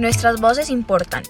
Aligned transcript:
Nuestras 0.00 0.40
voces 0.40 0.70
importan. 0.70 1.24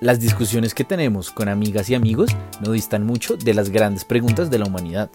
Las 0.00 0.20
discusiones 0.20 0.72
que 0.72 0.84
tenemos 0.84 1.30
con 1.30 1.50
amigas 1.50 1.90
y 1.90 1.94
amigos 1.94 2.34
no 2.64 2.72
distan 2.72 3.04
mucho 3.04 3.36
de 3.36 3.52
las 3.52 3.68
grandes 3.68 4.06
preguntas 4.06 4.48
de 4.48 4.58
la 4.58 4.64
humanidad. 4.64 5.10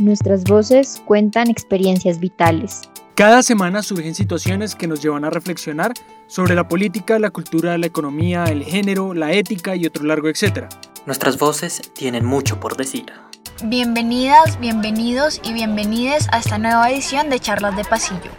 Nuestras 0.00 0.42
voces 0.42 1.00
cuentan 1.04 1.48
experiencias 1.48 2.18
vitales. 2.18 2.80
Cada 3.14 3.44
semana 3.44 3.84
surgen 3.84 4.16
situaciones 4.16 4.74
que 4.74 4.88
nos 4.88 5.00
llevan 5.00 5.24
a 5.24 5.30
reflexionar 5.30 5.92
sobre 6.26 6.56
la 6.56 6.66
política, 6.66 7.20
la 7.20 7.30
cultura, 7.30 7.78
la 7.78 7.86
economía, 7.86 8.46
el 8.46 8.64
género, 8.64 9.14
la 9.14 9.32
ética 9.32 9.76
y 9.76 9.86
otro 9.86 10.02
largo 10.02 10.28
etcétera. 10.28 10.68
Nuestras 11.06 11.38
voces 11.38 11.82
tienen 11.94 12.24
mucho 12.24 12.58
por 12.58 12.76
decir. 12.76 13.12
Bienvenidas, 13.62 14.58
bienvenidos 14.58 15.40
y 15.44 15.52
bienvenides 15.52 16.26
a 16.32 16.40
esta 16.40 16.58
nueva 16.58 16.90
edición 16.90 17.30
de 17.30 17.38
Charlas 17.38 17.76
de 17.76 17.84
Pasillo. 17.84 18.32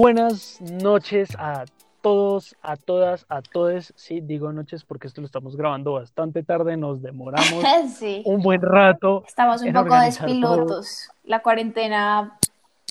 Buenas 0.00 0.60
noches 0.60 1.30
a 1.40 1.64
todos, 2.02 2.54
a 2.62 2.76
todas, 2.76 3.26
a 3.28 3.42
todos. 3.42 3.92
Sí, 3.96 4.20
digo 4.20 4.52
noches 4.52 4.84
porque 4.84 5.08
esto 5.08 5.20
lo 5.20 5.26
estamos 5.26 5.56
grabando 5.56 5.94
bastante 5.94 6.44
tarde, 6.44 6.76
nos 6.76 7.02
demoramos 7.02 7.64
sí. 7.98 8.22
un 8.24 8.40
buen 8.40 8.62
rato. 8.62 9.24
Estamos 9.26 9.60
un 9.60 9.72
poco 9.72 9.98
despilotos. 9.98 11.08
La 11.24 11.42
cuarentena 11.42 12.38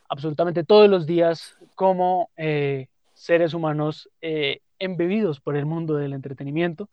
absolutamente 0.08 0.64
todos 0.64 0.90
los 0.90 1.06
días 1.06 1.58
como 1.76 2.30
eh, 2.38 2.88
seres 3.14 3.54
humanos 3.54 4.10
eh, 4.22 4.62
embebidos 4.80 5.40
por 5.40 5.58
el 5.58 5.66
mundo 5.66 5.96
del 5.96 6.14
entretenimiento 6.14 6.90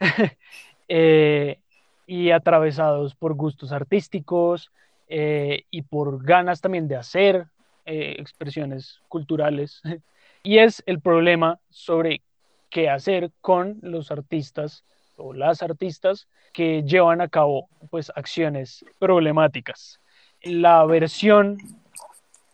eh, 0.88 1.60
y 2.06 2.30
atravesados 2.30 3.14
por 3.14 3.34
gustos 3.34 3.72
artísticos 3.72 4.70
y 5.08 5.82
por 5.82 6.24
ganas 6.24 6.60
también 6.60 6.88
de 6.88 6.96
hacer 6.96 7.46
expresiones 7.84 9.00
culturales. 9.08 9.80
y 10.46 10.60
es 10.60 10.80
el 10.86 11.00
problema 11.00 11.58
sobre 11.70 12.22
qué 12.70 12.88
hacer 12.88 13.32
con 13.40 13.80
los 13.82 14.12
artistas 14.12 14.84
o 15.16 15.32
las 15.32 15.60
artistas 15.60 16.28
que 16.52 16.84
llevan 16.84 17.20
a 17.20 17.26
cabo 17.26 17.68
pues 17.90 18.12
acciones 18.14 18.84
problemáticas. 19.00 19.98
La 20.42 20.84
versión 20.84 21.58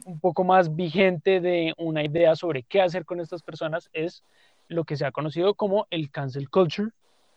un 0.06 0.20
poco 0.20 0.42
más 0.42 0.74
vigente 0.74 1.42
de 1.42 1.74
una 1.76 2.02
idea 2.02 2.34
sobre 2.34 2.62
qué 2.62 2.80
hacer 2.80 3.04
con 3.04 3.20
estas 3.20 3.42
personas 3.42 3.90
es 3.92 4.24
lo 4.68 4.84
que 4.84 4.96
se 4.96 5.04
ha 5.04 5.12
conocido 5.12 5.52
como 5.52 5.86
el 5.90 6.10
cancel 6.10 6.48
culture, 6.48 6.92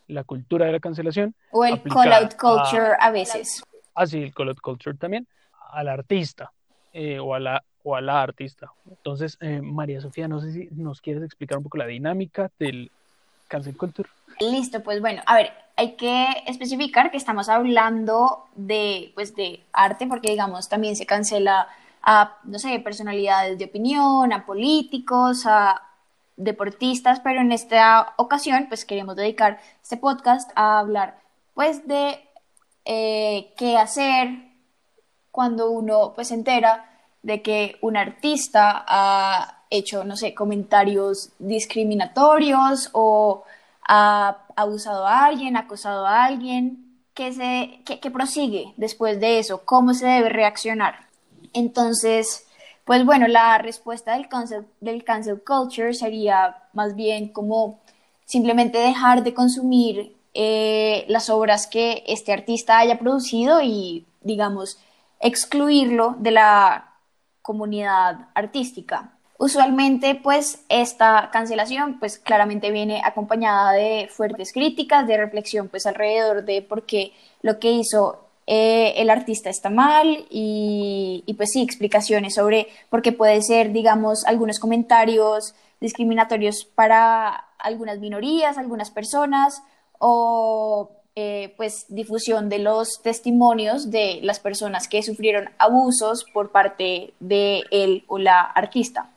la 0.07 0.23
cultura 0.23 0.67
de 0.67 0.71
la 0.71 0.79
cancelación. 0.79 1.35
O 1.51 1.65
el 1.65 1.73
aplicada 1.73 2.11
call-out 2.11 2.35
culture 2.39 2.93
a 2.97 3.11
veces. 3.11 3.61
Así, 3.93 4.23
el 4.23 4.33
call 4.33 4.47
out 4.47 4.61
culture 4.61 4.95
también, 4.95 5.27
al 5.73 5.89
artista 5.89 6.53
eh, 6.93 7.19
o, 7.19 7.35
a 7.35 7.41
la, 7.41 7.63
o 7.85 7.95
a 7.95 8.01
la 8.01 8.21
artista. 8.21 8.71
Entonces, 8.89 9.37
eh, 9.39 9.61
María 9.61 10.01
Sofía, 10.01 10.27
no 10.27 10.41
sé 10.41 10.51
si 10.51 10.69
nos 10.71 10.99
quieres 11.01 11.23
explicar 11.23 11.59
un 11.59 11.63
poco 11.63 11.77
la 11.77 11.85
dinámica 11.85 12.51
del 12.59 12.91
cancel 13.47 13.77
culture. 13.77 14.09
Listo, 14.39 14.81
pues 14.81 14.99
bueno, 14.99 15.21
a 15.27 15.35
ver, 15.35 15.53
hay 15.77 15.95
que 15.95 16.25
especificar 16.47 17.11
que 17.11 17.17
estamos 17.17 17.47
hablando 17.47 18.47
de, 18.55 19.11
pues, 19.13 19.35
de 19.35 19.61
arte, 19.71 20.07
porque 20.07 20.31
digamos, 20.31 20.67
también 20.67 20.95
se 20.95 21.05
cancela 21.05 21.67
a, 22.01 22.37
no 22.43 22.57
sé, 22.57 22.79
personalidades 22.79 23.59
de 23.59 23.65
opinión, 23.65 24.33
a 24.33 24.47
políticos, 24.47 25.45
a 25.45 25.83
deportistas, 26.37 27.19
pero 27.19 27.39
en 27.41 27.51
esta 27.51 28.13
ocasión, 28.17 28.65
pues 28.67 28.83
queremos 28.83 29.15
dedicar 29.15 29.59
este 29.83 29.97
podcast 29.97 30.51
a 30.55 30.79
hablar, 30.79 31.19
pues, 31.53 31.87
de 31.87 32.19
eh, 32.83 33.53
qué 33.57 33.77
hacer 33.77 34.29
cuando 35.29 35.69
uno, 35.69 36.13
pues, 36.15 36.29
se 36.29 36.33
entera 36.33 36.94
de 37.25 37.41
que 37.41 37.77
un 37.81 37.97
artista 37.97 38.85
ha 38.87 39.63
hecho, 39.71 40.03
no 40.03 40.15
sé, 40.15 40.35
comentarios 40.35 41.31
discriminatorios 41.39 42.91
o 42.93 43.43
ha 43.87 44.45
abusado 44.55 45.07
a 45.07 45.25
alguien, 45.25 45.57
acosado 45.57 46.05
a 46.05 46.23
alguien, 46.23 46.99
¿qué, 47.15 48.11
prosigue 48.13 48.73
después 48.77 49.19
de 49.19 49.39
eso? 49.39 49.65
¿Cómo 49.65 49.95
se 49.95 50.05
debe 50.05 50.29
reaccionar? 50.29 51.07
Entonces, 51.53 52.45
pues 52.83 53.03
bueno, 53.03 53.27
la 53.27 53.57
respuesta 53.57 54.13
del 54.13 54.29
cancel, 54.29 54.67
del 54.79 55.03
cancel 55.03 55.41
culture 55.41 55.95
sería 55.95 56.57
más 56.73 56.95
bien 56.95 57.29
como 57.29 57.79
simplemente 58.25 58.77
dejar 58.77 59.23
de 59.23 59.33
consumir 59.33 60.15
eh, 60.35 61.05
las 61.07 61.31
obras 61.31 61.65
que 61.65 62.03
este 62.05 62.33
artista 62.33 62.77
haya 62.77 62.99
producido 62.99 63.63
y, 63.63 64.05
digamos, 64.21 64.77
excluirlo 65.19 66.15
de 66.19 66.29
la 66.29 66.91
comunidad 67.45 68.29
artística. 68.33 69.11
Usualmente, 69.37 70.15
pues, 70.15 70.63
esta 70.69 71.29
cancelación, 71.31 71.99
pues, 71.99 72.17
claramente 72.17 72.71
viene 72.71 73.01
acompañada 73.03 73.73
de 73.73 74.09
fuertes 74.09 74.51
críticas, 74.51 75.05
de 75.07 75.17
reflexión, 75.17 75.67
pues, 75.67 75.85
alrededor 75.85 76.43
de 76.43 76.61
por 76.61 76.85
qué 76.85 77.11
lo 77.41 77.59
que 77.59 77.71
hizo 77.71 78.25
eh, 78.47 78.93
el 78.97 79.09
artista 79.09 79.49
está 79.49 79.69
mal 79.69 80.25
y, 80.29 81.23
y, 81.25 81.33
pues 81.35 81.51
sí, 81.51 81.61
explicaciones 81.61 82.35
sobre 82.35 82.67
por 82.89 83.01
qué 83.01 83.11
puede 83.11 83.41
ser, 83.41 83.71
digamos, 83.71 84.25
algunos 84.25 84.59
comentarios 84.59 85.53
discriminatorios 85.81 86.63
para 86.63 87.45
algunas 87.59 87.99
minorías, 87.99 88.57
algunas 88.57 88.89
personas 88.89 89.61
o 89.99 90.91
eh, 91.15 91.53
pues 91.55 91.85
difusión 91.87 92.49
de 92.49 92.59
los 92.59 93.01
testimonios 93.01 93.89
de 93.89 94.19
las 94.21 94.39
personas 94.39 94.87
que 94.87 95.01
sufrieron 95.01 95.49
abusos 95.57 96.25
por 96.33 96.51
parte 96.51 97.13
de 97.19 97.63
él 97.71 98.03
o 98.07 98.17
la 98.17 98.41
artista. 98.41 99.09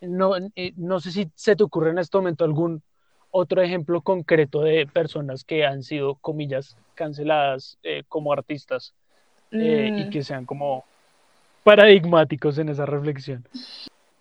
No, 0.00 0.36
eh, 0.56 0.72
no 0.76 1.00
sé 1.00 1.12
si 1.12 1.28
se 1.34 1.56
te 1.56 1.64
ocurre 1.64 1.90
en 1.90 1.98
este 1.98 2.16
momento 2.16 2.44
algún 2.44 2.82
otro 3.30 3.60
ejemplo 3.62 4.00
concreto 4.00 4.60
de 4.62 4.86
personas 4.86 5.44
que 5.44 5.66
han 5.66 5.82
sido, 5.82 6.14
comillas, 6.14 6.76
canceladas 6.94 7.76
eh, 7.82 8.04
como 8.08 8.32
artistas 8.32 8.94
eh, 9.50 9.90
Mm. 9.90 9.98
y 9.98 10.10
que 10.10 10.22
sean 10.22 10.44
como 10.44 10.84
paradigmáticos 11.64 12.58
en 12.58 12.68
esa 12.68 12.86
reflexión. 12.86 13.44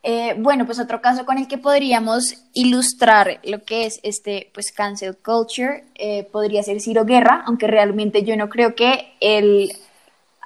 Eh, 0.10 0.36
bueno, 0.40 0.66
pues 0.66 0.80
otro 0.80 1.02
caso 1.02 1.26
con 1.26 1.38
el 1.38 1.50
que 1.50 1.58
podríamos 1.58 2.46
ilustrar 2.54 3.42
lo 3.44 3.66
que 3.66 3.86
es 3.86 4.00
este, 4.04 4.50
pues, 4.54 4.72
cancel 4.72 5.18
culture, 5.18 5.84
eh, 5.96 6.24
podría 6.32 6.64
ser 6.64 6.80
Ciro 6.80 7.04
Guerra, 7.04 7.44
aunque 7.46 7.68
realmente 7.68 8.24
yo 8.24 8.38
no 8.38 8.48
creo 8.48 8.74
que 8.74 9.14
él 9.20 9.70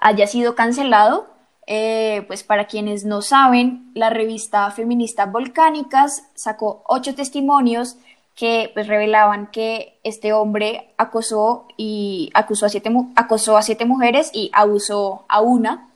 haya 0.02 0.26
sido 0.26 0.56
cancelado. 0.56 1.28
eh, 1.68 2.24
pues 2.28 2.44
para 2.44 2.66
quienes 2.66 3.06
no 3.06 3.22
saben, 3.22 3.92
la 3.94 4.10
revista 4.10 4.70
feminista 4.72 5.28
Volcánicas 5.28 6.24
sacó 6.34 6.82
ocho 6.88 7.14
testimonios 7.14 7.98
que 8.36 8.72
pues, 8.74 8.88
revelaban 8.88 9.52
que 9.52 10.00
este 10.04 10.34
hombre 10.34 10.90
acosó 10.98 11.68
y 11.78 12.32
acusó 12.34 12.66
a 12.66 12.70
siete, 12.70 12.92
acosó 13.16 13.58
a 13.58 13.62
siete 13.62 13.86
mujeres 13.86 14.32
y 14.34 14.50
abusó 14.54 15.26
a 15.30 15.42
una. 15.42 15.91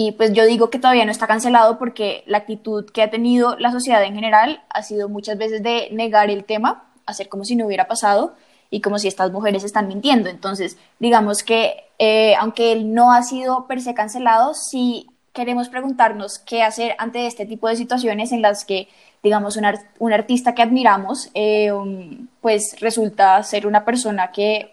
Y 0.00 0.12
pues 0.12 0.32
yo 0.32 0.46
digo 0.46 0.70
que 0.70 0.78
todavía 0.78 1.04
no 1.04 1.10
está 1.10 1.26
cancelado 1.26 1.76
porque 1.76 2.22
la 2.28 2.38
actitud 2.38 2.88
que 2.88 3.02
ha 3.02 3.10
tenido 3.10 3.56
la 3.58 3.72
sociedad 3.72 4.04
en 4.04 4.14
general 4.14 4.62
ha 4.70 4.84
sido 4.84 5.08
muchas 5.08 5.36
veces 5.36 5.60
de 5.60 5.88
negar 5.90 6.30
el 6.30 6.44
tema, 6.44 6.84
hacer 7.04 7.28
como 7.28 7.44
si 7.44 7.56
no 7.56 7.66
hubiera 7.66 7.88
pasado 7.88 8.36
y 8.70 8.80
como 8.80 9.00
si 9.00 9.08
estas 9.08 9.32
mujeres 9.32 9.64
están 9.64 9.88
mintiendo. 9.88 10.28
Entonces, 10.28 10.78
digamos 11.00 11.42
que 11.42 11.88
eh, 11.98 12.36
aunque 12.36 12.70
él 12.70 12.94
no 12.94 13.10
ha 13.10 13.24
sido 13.24 13.66
per 13.66 13.80
se 13.82 13.92
cancelado, 13.92 14.54
sí 14.54 15.08
queremos 15.32 15.68
preguntarnos 15.68 16.38
qué 16.38 16.62
hacer 16.62 16.94
ante 16.98 17.26
este 17.26 17.44
tipo 17.44 17.66
de 17.66 17.74
situaciones 17.74 18.30
en 18.30 18.40
las 18.40 18.64
que, 18.64 18.86
digamos, 19.24 19.56
un, 19.56 19.66
un 19.98 20.12
artista 20.12 20.54
que 20.54 20.62
admiramos, 20.62 21.28
eh, 21.34 21.72
um, 21.72 22.28
pues 22.40 22.76
resulta 22.78 23.42
ser 23.42 23.66
una 23.66 23.84
persona 23.84 24.30
que 24.30 24.70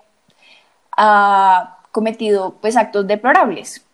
ha 0.96 1.80
cometido 1.92 2.58
pues 2.62 2.78
actos 2.78 3.08
deplorables. 3.08 3.86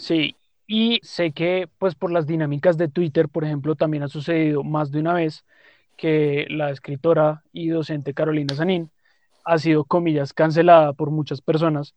Sí, 0.00 0.34
y 0.66 0.98
sé 1.02 1.32
que 1.32 1.68
pues 1.78 1.94
por 1.94 2.10
las 2.10 2.26
dinámicas 2.26 2.78
de 2.78 2.88
Twitter, 2.88 3.28
por 3.28 3.44
ejemplo, 3.44 3.74
también 3.74 4.02
ha 4.02 4.08
sucedido 4.08 4.64
más 4.64 4.90
de 4.90 5.00
una 5.00 5.12
vez 5.12 5.44
que 5.98 6.46
la 6.48 6.70
escritora 6.70 7.42
y 7.52 7.68
docente 7.68 8.14
Carolina 8.14 8.54
Sanín 8.54 8.90
ha 9.44 9.58
sido, 9.58 9.84
comillas, 9.84 10.32
cancelada 10.32 10.94
por 10.94 11.10
muchas 11.10 11.42
personas 11.42 11.94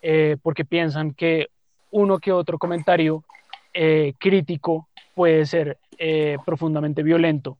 eh, 0.00 0.36
porque 0.40 0.64
piensan 0.64 1.12
que 1.12 1.48
uno 1.90 2.20
que 2.20 2.30
otro 2.30 2.56
comentario 2.56 3.24
eh, 3.74 4.14
crítico 4.20 4.88
puede 5.16 5.44
ser 5.44 5.76
eh, 5.98 6.38
profundamente 6.46 7.02
violento. 7.02 7.58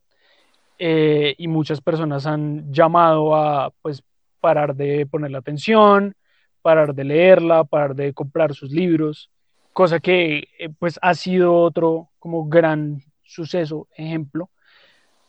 y 0.79 1.49
muchas 1.49 1.81
personas 1.81 2.27
han 2.27 2.73
llamado 2.73 3.35
a 3.35 3.73
pues, 3.83 4.05
parar 4.41 4.77
de 4.77 5.05
ponerle 5.05 5.39
atención, 5.39 6.15
parar 6.63 6.95
de 6.95 7.05
leerla, 7.05 7.65
parar 7.65 7.97
de 7.97 8.15
comprar 8.15 8.55
sus 8.55 8.71
libros, 8.71 9.31
cosa 9.73 10.01
que 10.01 10.49
pues 10.79 10.99
ha 11.03 11.15
sido 11.15 11.55
otro 11.55 12.11
como 12.19 12.49
gran 12.49 13.03
suceso, 13.25 13.89
ejemplo, 13.97 14.51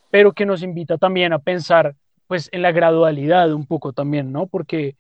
pero 0.09 0.33
que 0.33 0.45
nos 0.45 0.63
invita 0.63 0.97
también 0.97 1.33
a 1.33 1.39
pensar 1.39 1.95
pues 2.27 2.49
en 2.51 2.61
la 2.61 2.71
gradualidad 2.71 3.53
un 3.53 3.65
poco 3.65 3.93
también, 3.93 4.31
¿no? 4.31 4.47
Porque 4.47 4.95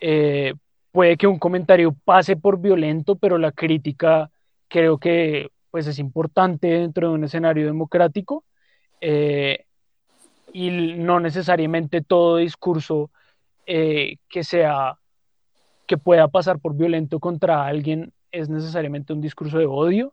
eh, 0.00 0.54
puede 0.92 1.16
que 1.16 1.26
un 1.26 1.38
comentario 1.38 1.94
pase 2.04 2.36
por 2.36 2.60
violento, 2.60 3.16
pero 3.16 3.38
la 3.38 3.52
crítica 3.52 4.30
creo 4.68 4.98
que 4.98 5.50
pues 5.70 5.86
es 5.88 5.98
importante 5.98 6.68
dentro 6.68 7.08
de 7.08 7.14
un 7.14 7.24
escenario 7.24 7.66
democrático 7.66 8.44
eh, 9.00 9.66
y 10.52 10.94
no 10.94 11.18
necesariamente 11.20 12.00
todo 12.00 12.36
discurso 12.36 13.10
eh, 13.66 14.18
que 14.28 14.44
sea 14.44 14.98
que 15.86 15.98
pueda 15.98 16.28
pasar 16.28 16.60
por 16.60 16.76
violento 16.76 17.20
contra 17.20 17.66
alguien 17.66 18.13
es 18.34 18.48
necesariamente 18.48 19.12
un 19.12 19.20
discurso 19.20 19.58
de 19.58 19.66
odio 19.66 20.12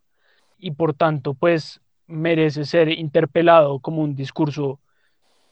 y 0.58 0.72
por 0.72 0.94
tanto 0.94 1.34
pues 1.34 1.82
merece 2.08 2.66
ser 2.66 2.90
interpelado 2.90 3.80
como 3.80 4.02
un 4.02 4.16
discurso 4.16 4.80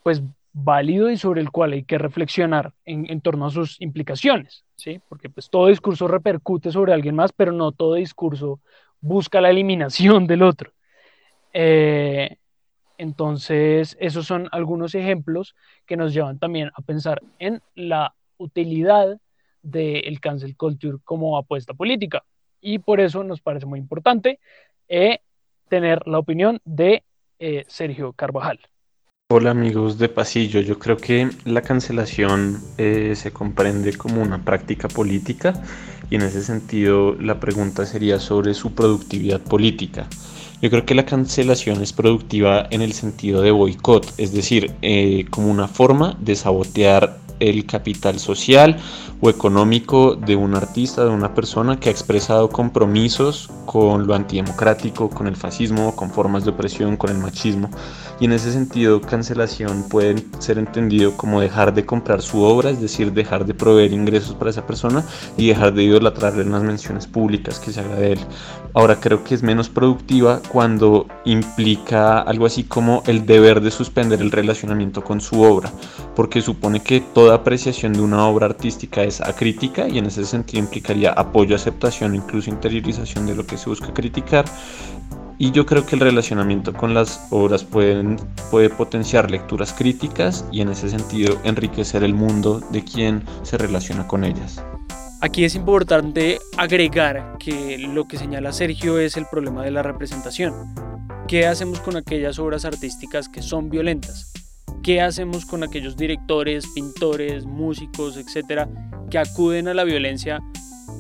pues 0.03 0.21
válido 0.53 1.09
y 1.09 1.17
sobre 1.17 1.41
el 1.41 1.51
cual 1.51 1.73
hay 1.73 1.83
que 1.83 1.97
reflexionar 1.97 2.73
en, 2.85 3.21
torno 3.21 3.45
a 3.45 3.49
sus 3.49 3.79
implicaciones, 3.81 4.65
¿sí? 4.75 4.99
Porque 5.07 5.29
pues 5.29 5.49
todo 5.49 5.67
discurso 5.67 6.07
repercute 6.07 6.71
sobre 6.71 6.93
alguien 6.93 7.15
más, 7.15 7.31
pero 7.31 7.51
no 7.51 7.71
todo 7.71 7.95
discurso 7.95 8.59
busca 9.01 9.41
la 9.41 9.49
eliminación 9.49 10.27
del 10.27 10.43
otro. 10.43 10.71
Eh, 11.53 12.37
entonces, 12.97 13.95
esos 13.99 14.25
son 14.25 14.49
algunos 14.51 14.93
ejemplos 14.95 15.55
que 15.85 15.97
nos 15.97 16.13
llevan 16.13 16.39
también 16.39 16.71
a 16.75 16.81
pensar 16.81 17.21
en 17.39 17.61
la 17.75 18.13
utilidad 18.37 19.19
del 19.61 20.19
cancel 20.19 20.55
culture 20.57 20.97
como 21.03 21.37
apuesta 21.37 21.73
política. 21.73 22.23
Y 22.61 22.79
por 22.79 22.99
eso 22.99 23.23
nos 23.23 23.41
parece 23.41 23.65
muy 23.65 23.79
importante 23.79 24.39
eh, 24.87 25.19
tener 25.69 26.05
la 26.05 26.19
opinión 26.19 26.59
de 26.65 27.03
eh, 27.39 27.63
Sergio 27.67 28.13
Carvajal. 28.13 28.59
Hola 29.31 29.51
amigos 29.51 29.99
de 29.99 30.09
Pasillo, 30.09 30.59
yo 30.59 30.79
creo 30.79 30.97
que 30.97 31.29
la 31.45 31.61
cancelación 31.61 32.57
eh, 32.79 33.13
se 33.15 33.31
comprende 33.31 33.95
como 33.95 34.23
una 34.23 34.43
práctica 34.43 34.87
política 34.87 35.53
y 36.09 36.15
en 36.15 36.23
ese 36.23 36.41
sentido 36.41 37.13
la 37.13 37.39
pregunta 37.39 37.85
sería 37.85 38.19
sobre 38.19 38.55
su 38.55 38.73
productividad 38.73 39.39
política. 39.39 40.07
Yo 40.63 40.71
creo 40.71 40.83
que 40.83 40.95
la 40.95 41.05
cancelación 41.05 41.81
es 41.83 41.93
productiva 41.93 42.67
en 42.71 42.81
el 42.81 42.93
sentido 42.93 43.43
de 43.43 43.51
boicot, 43.51 44.13
es 44.17 44.33
decir, 44.33 44.73
eh, 44.81 45.25
como 45.29 45.51
una 45.51 45.67
forma 45.67 46.17
de 46.19 46.35
sabotear 46.35 47.19
el 47.39 47.67
capital 47.67 48.19
social 48.19 48.77
o 49.21 49.29
económico 49.29 50.15
de 50.15 50.35
un 50.35 50.55
artista, 50.55 51.03
de 51.03 51.09
una 51.09 51.33
persona 51.33 51.79
que 51.79 51.89
ha 51.89 51.91
expresado 51.91 52.49
compromisos 52.49 53.49
con 53.65 54.07
lo 54.07 54.15
antidemocrático, 54.15 55.09
con 55.09 55.27
el 55.27 55.35
fascismo, 55.35 55.95
con 55.95 56.09
formas 56.09 56.45
de 56.45 56.51
opresión, 56.51 56.97
con 56.97 57.11
el 57.11 57.17
machismo. 57.17 57.69
Y 58.19 58.25
en 58.25 58.33
ese 58.33 58.51
sentido, 58.51 58.99
cancelación 58.99 59.87
puede 59.89 60.23
ser 60.39 60.57
entendido 60.57 61.15
como 61.15 61.39
dejar 61.39 61.73
de 61.73 61.85
comprar 61.85 62.21
su 62.21 62.41
obra, 62.41 62.69
es 62.69 62.81
decir, 62.81 63.13
dejar 63.13 63.45
de 63.45 63.53
proveer 63.53 63.93
ingresos 63.93 64.35
para 64.35 64.51
esa 64.51 64.65
persona 64.65 65.05
y 65.37 65.47
dejar 65.47 65.73
de 65.73 65.83
idolatrarle 65.83 66.41
en 66.41 66.51
las 66.51 66.63
menciones 66.63 67.07
públicas 67.07 67.59
que 67.59 67.71
se 67.71 67.79
haga 67.79 67.95
de 67.95 68.13
él. 68.13 68.19
Ahora 68.73 68.99
creo 68.99 69.23
que 69.23 69.35
es 69.35 69.43
menos 69.43 69.69
productiva 69.69 70.41
cuando 70.51 71.07
implica 71.25 72.19
algo 72.19 72.45
así 72.45 72.63
como 72.63 73.03
el 73.07 73.25
deber 73.25 73.61
de 73.61 73.71
suspender 73.71 74.21
el 74.21 74.31
relacionamiento 74.31 75.03
con 75.03 75.21
su 75.21 75.41
obra, 75.41 75.71
porque 76.15 76.41
supone 76.41 76.81
que 76.81 77.01
toda 77.01 77.35
apreciación 77.35 77.93
de 77.93 78.01
una 78.01 78.25
obra 78.25 78.47
artística 78.47 79.03
es 79.09 79.21
acrítica 79.21 79.87
y 79.87 79.97
en 79.97 80.05
ese 80.05 80.23
sentido 80.23 80.63
implicaría 80.63 81.11
apoyo, 81.11 81.55
aceptación, 81.55 82.15
incluso 82.15 82.49
interiorización 82.49 83.25
de 83.25 83.35
lo 83.35 83.45
que 83.45 83.57
se 83.57 83.69
busca 83.69 83.93
criticar. 83.93 84.45
Y 85.37 85.51
yo 85.51 85.65
creo 85.65 85.85
que 85.85 85.95
el 85.95 86.01
relacionamiento 86.01 86.73
con 86.73 86.93
las 86.93 87.27
obras 87.29 87.63
pueden, 87.63 88.17
puede 88.51 88.69
potenciar 88.69 89.31
lecturas 89.31 89.73
críticas 89.73 90.45
y 90.51 90.61
en 90.61 90.69
ese 90.69 90.89
sentido 90.89 91.39
enriquecer 91.43 92.03
el 92.03 92.13
mundo 92.13 92.61
de 92.71 92.83
quien 92.83 93.23
se 93.43 93.57
relaciona 93.57 94.07
con 94.07 94.23
ellas. 94.23 94.61
Aquí 95.21 95.43
es 95.43 95.55
importante 95.55 96.39
agregar 96.57 97.37
que 97.39 97.77
lo 97.77 98.05
que 98.05 98.17
señala 98.17 98.53
Sergio 98.53 98.99
es 98.99 99.17
el 99.17 99.25
problema 99.25 99.63
de 99.63 99.71
la 99.71 99.83
representación. 99.83 100.53
¿Qué 101.27 101.45
hacemos 101.45 101.79
con 101.81 101.97
aquellas 101.97 102.39
obras 102.39 102.65
artísticas 102.65 103.29
que 103.29 103.41
son 103.41 103.69
violentas? 103.69 104.31
¿Qué 104.81 105.01
hacemos 105.01 105.45
con 105.45 105.63
aquellos 105.63 105.97
directores, 105.97 106.65
pintores, 106.73 107.45
músicos, 107.45 108.17
etcétera, 108.17 108.67
que 109.09 109.17
acuden 109.17 109.67
a 109.67 109.73
la 109.73 109.83
violencia 109.83 110.39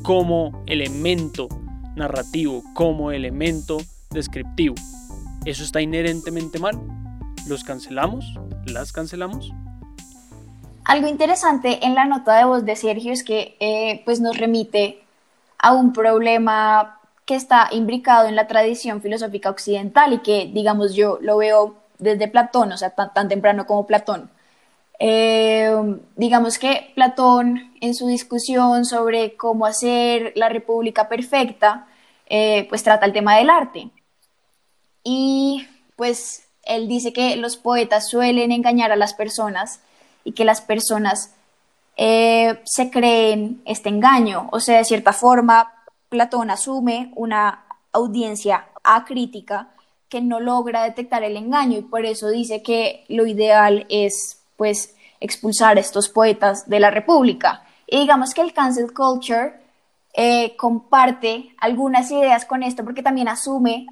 como 0.03 0.63
elemento 0.65 1.47
narrativo, 1.95 2.63
como 2.73 3.11
elemento 3.11 3.77
descriptivo? 4.09 4.75
¿Eso 5.45 5.63
está 5.63 5.81
inherentemente 5.81 6.59
mal? 6.59 6.79
¿Los 7.47 7.63
cancelamos? 7.63 8.25
¿Las 8.65 8.91
cancelamos? 8.91 9.51
Algo 10.83 11.07
interesante 11.07 11.85
en 11.85 11.95
la 11.95 12.05
nota 12.05 12.37
de 12.37 12.45
voz 12.45 12.65
de 12.65 12.75
Sergio 12.75 13.13
es 13.13 13.23
que 13.23 13.55
eh, 13.59 14.01
pues 14.05 14.21
nos 14.21 14.37
remite 14.37 15.01
a 15.59 15.73
un 15.73 15.93
problema 15.93 16.99
que 17.25 17.35
está 17.35 17.67
imbricado 17.71 18.27
en 18.27 18.35
la 18.35 18.47
tradición 18.47 19.01
filosófica 19.01 19.51
occidental 19.51 20.13
y 20.13 20.19
que, 20.19 20.49
digamos, 20.51 20.95
yo 20.95 21.19
lo 21.21 21.37
veo 21.37 21.75
desde 21.99 22.27
Platón, 22.27 22.71
o 22.71 22.77
sea, 22.77 22.89
tan, 22.89 23.27
temprano 23.27 23.67
como 23.67 23.85
Platón. 23.85 24.31
Eh, 24.99 25.71
digamos 26.17 26.59
que 26.59 26.91
Platón, 26.93 27.73
en 27.79 27.95
su 27.95 28.07
discusión 28.07 28.85
sobre 28.85 29.37
cómo 29.37 29.65
hacer 29.65 30.33
la 30.35 30.49
república 30.49 31.07
perfecta, 31.07 31.87
eh, 32.27 32.67
pues 32.69 32.83
trata 32.83 33.05
el 33.05 33.13
tema 33.13 33.37
del 33.37 33.49
arte. 33.49 33.89
Y 35.03 35.67
pues 35.95 36.47
él 36.63 36.87
dice 36.87 37.13
que 37.13 37.35
los 37.37 37.57
poetas 37.57 38.09
suelen 38.09 38.51
engañar 38.51 38.91
a 38.91 38.97
las 38.97 39.13
personas 39.13 39.81
y 40.23 40.33
que 40.33 40.45
las 40.45 40.61
personas 40.61 41.33
eh, 41.97 42.59
se 42.65 42.91
creen 42.91 43.61
este 43.65 43.89
engaño. 43.89 44.49
O 44.51 44.59
sea, 44.59 44.77
de 44.77 44.85
cierta 44.85 45.13
forma, 45.13 45.73
Platón 46.09 46.51
asume 46.51 47.11
una 47.15 47.65
audiencia 47.91 48.67
acrítica 48.83 49.69
que 50.09 50.21
no 50.21 50.39
logra 50.39 50.83
detectar 50.83 51.23
el 51.23 51.37
engaño 51.37 51.77
y 51.77 51.81
por 51.83 52.05
eso 52.05 52.29
dice 52.29 52.63
que 52.63 53.05
lo 53.09 53.27
ideal 53.27 53.85
es 53.89 54.38
pues 54.59 54.93
expulsar 55.21 55.77
a 55.77 55.79
estos 55.79 56.09
poetas 56.09 56.67
de 56.69 56.81
la 56.81 56.91
República. 56.91 57.63
Y 57.87 58.01
digamos 58.01 58.33
que 58.33 58.41
el 58.41 58.51
cancel 58.51 58.93
culture 58.93 59.53
eh, 60.13 60.57
comparte 60.57 61.55
algunas 61.59 62.11
ideas 62.11 62.43
con 62.43 62.61
esto 62.61 62.83
porque 62.83 63.01
también 63.01 63.29
asume 63.29 63.87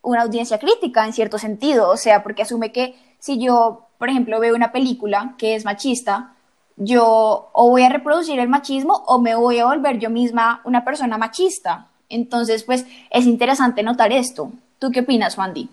una 0.00 0.22
audiencia 0.22 0.58
crítica 0.58 1.04
en 1.04 1.12
cierto 1.12 1.38
sentido, 1.38 1.90
o 1.90 1.98
sea, 1.98 2.22
porque 2.22 2.42
asume 2.42 2.72
que 2.72 2.94
si 3.18 3.38
yo, 3.38 3.88
por 3.98 4.08
ejemplo, 4.08 4.40
veo 4.40 4.56
una 4.56 4.72
película 4.72 5.34
que 5.36 5.54
es 5.54 5.66
machista, 5.66 6.32
yo 6.76 7.50
o 7.52 7.68
voy 7.68 7.82
a 7.82 7.90
reproducir 7.90 8.40
el 8.40 8.48
machismo 8.48 9.04
o 9.06 9.20
me 9.20 9.34
voy 9.34 9.58
a 9.58 9.66
volver 9.66 9.98
yo 9.98 10.08
misma 10.08 10.62
una 10.64 10.82
persona 10.82 11.18
machista. 11.18 11.88
Entonces, 12.08 12.64
pues 12.64 12.86
es 13.10 13.26
interesante 13.26 13.82
notar 13.82 14.12
esto. 14.12 14.50
¿Tú 14.78 14.90
qué 14.90 15.00
opinas, 15.00 15.36
Wandy? 15.36 15.68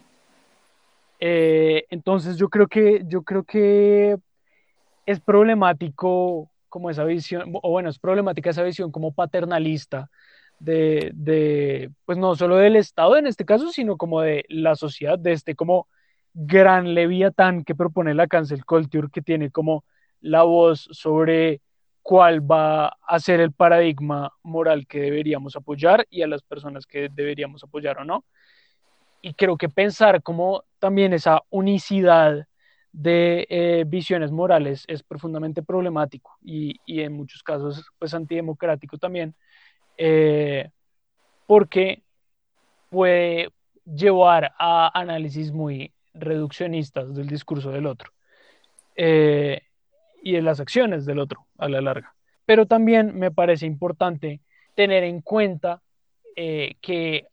Eh, 1.19 1.85
entonces 1.89 2.37
yo 2.37 2.49
creo 2.49 2.67
que 2.67 3.01
yo 3.05 3.23
creo 3.23 3.43
que 3.43 4.17
es 5.05 5.19
problemático 5.19 6.51
como 6.69 6.89
esa 6.89 7.03
visión, 7.05 7.51
o 7.61 7.71
bueno, 7.71 7.89
es 7.89 7.97
problemática 7.97 8.49
esa 8.49 8.63
visión 8.63 8.91
como 8.91 9.13
paternalista 9.13 10.09
de, 10.59 11.11
de, 11.13 11.91
pues 12.05 12.17
no 12.17 12.35
solo 12.35 12.57
del 12.57 12.75
Estado 12.75 13.17
en 13.17 13.27
este 13.27 13.45
caso, 13.45 13.71
sino 13.71 13.97
como 13.97 14.21
de 14.21 14.45
la 14.49 14.75
sociedad, 14.75 15.17
de 15.17 15.31
este 15.31 15.55
como 15.55 15.87
gran 16.33 16.93
leviatán 16.93 17.63
que 17.63 17.73
propone 17.73 18.13
la 18.13 18.27
cancel 18.27 18.65
culture, 18.65 19.07
que 19.11 19.21
tiene 19.21 19.49
como 19.49 19.85
la 20.21 20.43
voz 20.43 20.87
sobre 20.91 21.61
cuál 22.03 22.39
va 22.39 22.97
a 23.05 23.19
ser 23.19 23.39
el 23.39 23.51
paradigma 23.51 24.31
moral 24.43 24.87
que 24.87 25.01
deberíamos 25.01 25.55
apoyar 25.55 26.05
y 26.09 26.21
a 26.21 26.27
las 26.27 26.41
personas 26.41 26.85
que 26.85 27.09
deberíamos 27.09 27.63
apoyar 27.63 27.97
o 27.97 28.05
no. 28.05 28.23
Y 29.21 29.33
creo 29.33 29.57
que 29.57 29.67
pensar 29.67 30.21
como 30.21 30.63
también 30.79 31.13
esa 31.13 31.41
unicidad 31.49 32.47
de 32.91 33.45
eh, 33.49 33.83
visiones 33.85 34.31
morales 34.31 34.83
es 34.87 35.03
profundamente 35.03 35.61
problemático 35.61 36.37
y, 36.41 36.79
y, 36.85 37.01
en 37.01 37.13
muchos 37.13 37.43
casos 37.43 37.85
pues 37.99 38.13
antidemocrático 38.13 38.97
también, 38.97 39.35
eh, 39.97 40.69
porque 41.45 42.01
puede 42.89 43.49
llevar 43.85 44.53
a 44.57 44.89
análisis 44.99 45.51
muy 45.51 45.93
reduccionistas 46.13 47.13
del 47.13 47.27
discurso 47.27 47.71
del 47.71 47.85
otro 47.85 48.11
eh, 48.95 49.61
y 50.23 50.33
de 50.33 50.41
las 50.41 50.59
acciones 50.59 51.05
del 51.05 51.19
otro 51.19 51.45
a 51.59 51.69
la 51.69 51.81
larga. 51.81 52.15
Pero 52.45 52.65
también 52.65 53.17
me 53.17 53.29
parece 53.29 53.65
importante 53.65 54.41
tener 54.73 55.03
en 55.03 55.21
cuenta 55.21 55.81
que 56.35 57.25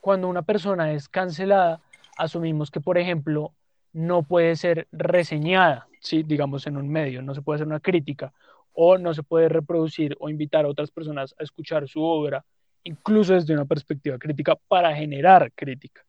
cuando 0.00 0.28
una 0.28 0.42
persona 0.42 0.92
es 0.92 1.08
cancelada, 1.08 1.80
asumimos 2.18 2.70
que, 2.70 2.80
por 2.80 2.98
ejemplo, 2.98 3.54
no 3.92 4.22
puede 4.22 4.56
ser 4.56 4.86
reseñada, 4.92 5.88
¿sí? 6.00 6.22
digamos, 6.22 6.66
en 6.66 6.76
un 6.76 6.88
medio, 6.88 7.22
no 7.22 7.34
se 7.34 7.42
puede 7.42 7.56
hacer 7.56 7.66
una 7.66 7.80
crítica 7.80 8.32
o 8.74 8.98
no 8.98 9.14
se 9.14 9.22
puede 9.22 9.48
reproducir 9.48 10.16
o 10.20 10.28
invitar 10.28 10.64
a 10.64 10.68
otras 10.68 10.90
personas 10.90 11.34
a 11.38 11.42
escuchar 11.42 11.88
su 11.88 12.02
obra, 12.02 12.44
incluso 12.84 13.34
desde 13.34 13.54
una 13.54 13.64
perspectiva 13.64 14.18
crítica, 14.18 14.56
para 14.68 14.94
generar 14.94 15.50
crítica, 15.52 16.02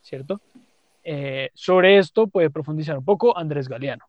¿cierto? 0.00 0.40
Eh, 1.04 1.50
sobre 1.54 1.98
esto 1.98 2.26
puede 2.26 2.50
profundizar 2.50 2.98
un 2.98 3.04
poco 3.04 3.36
Andrés 3.38 3.68
Galeano. 3.68 4.04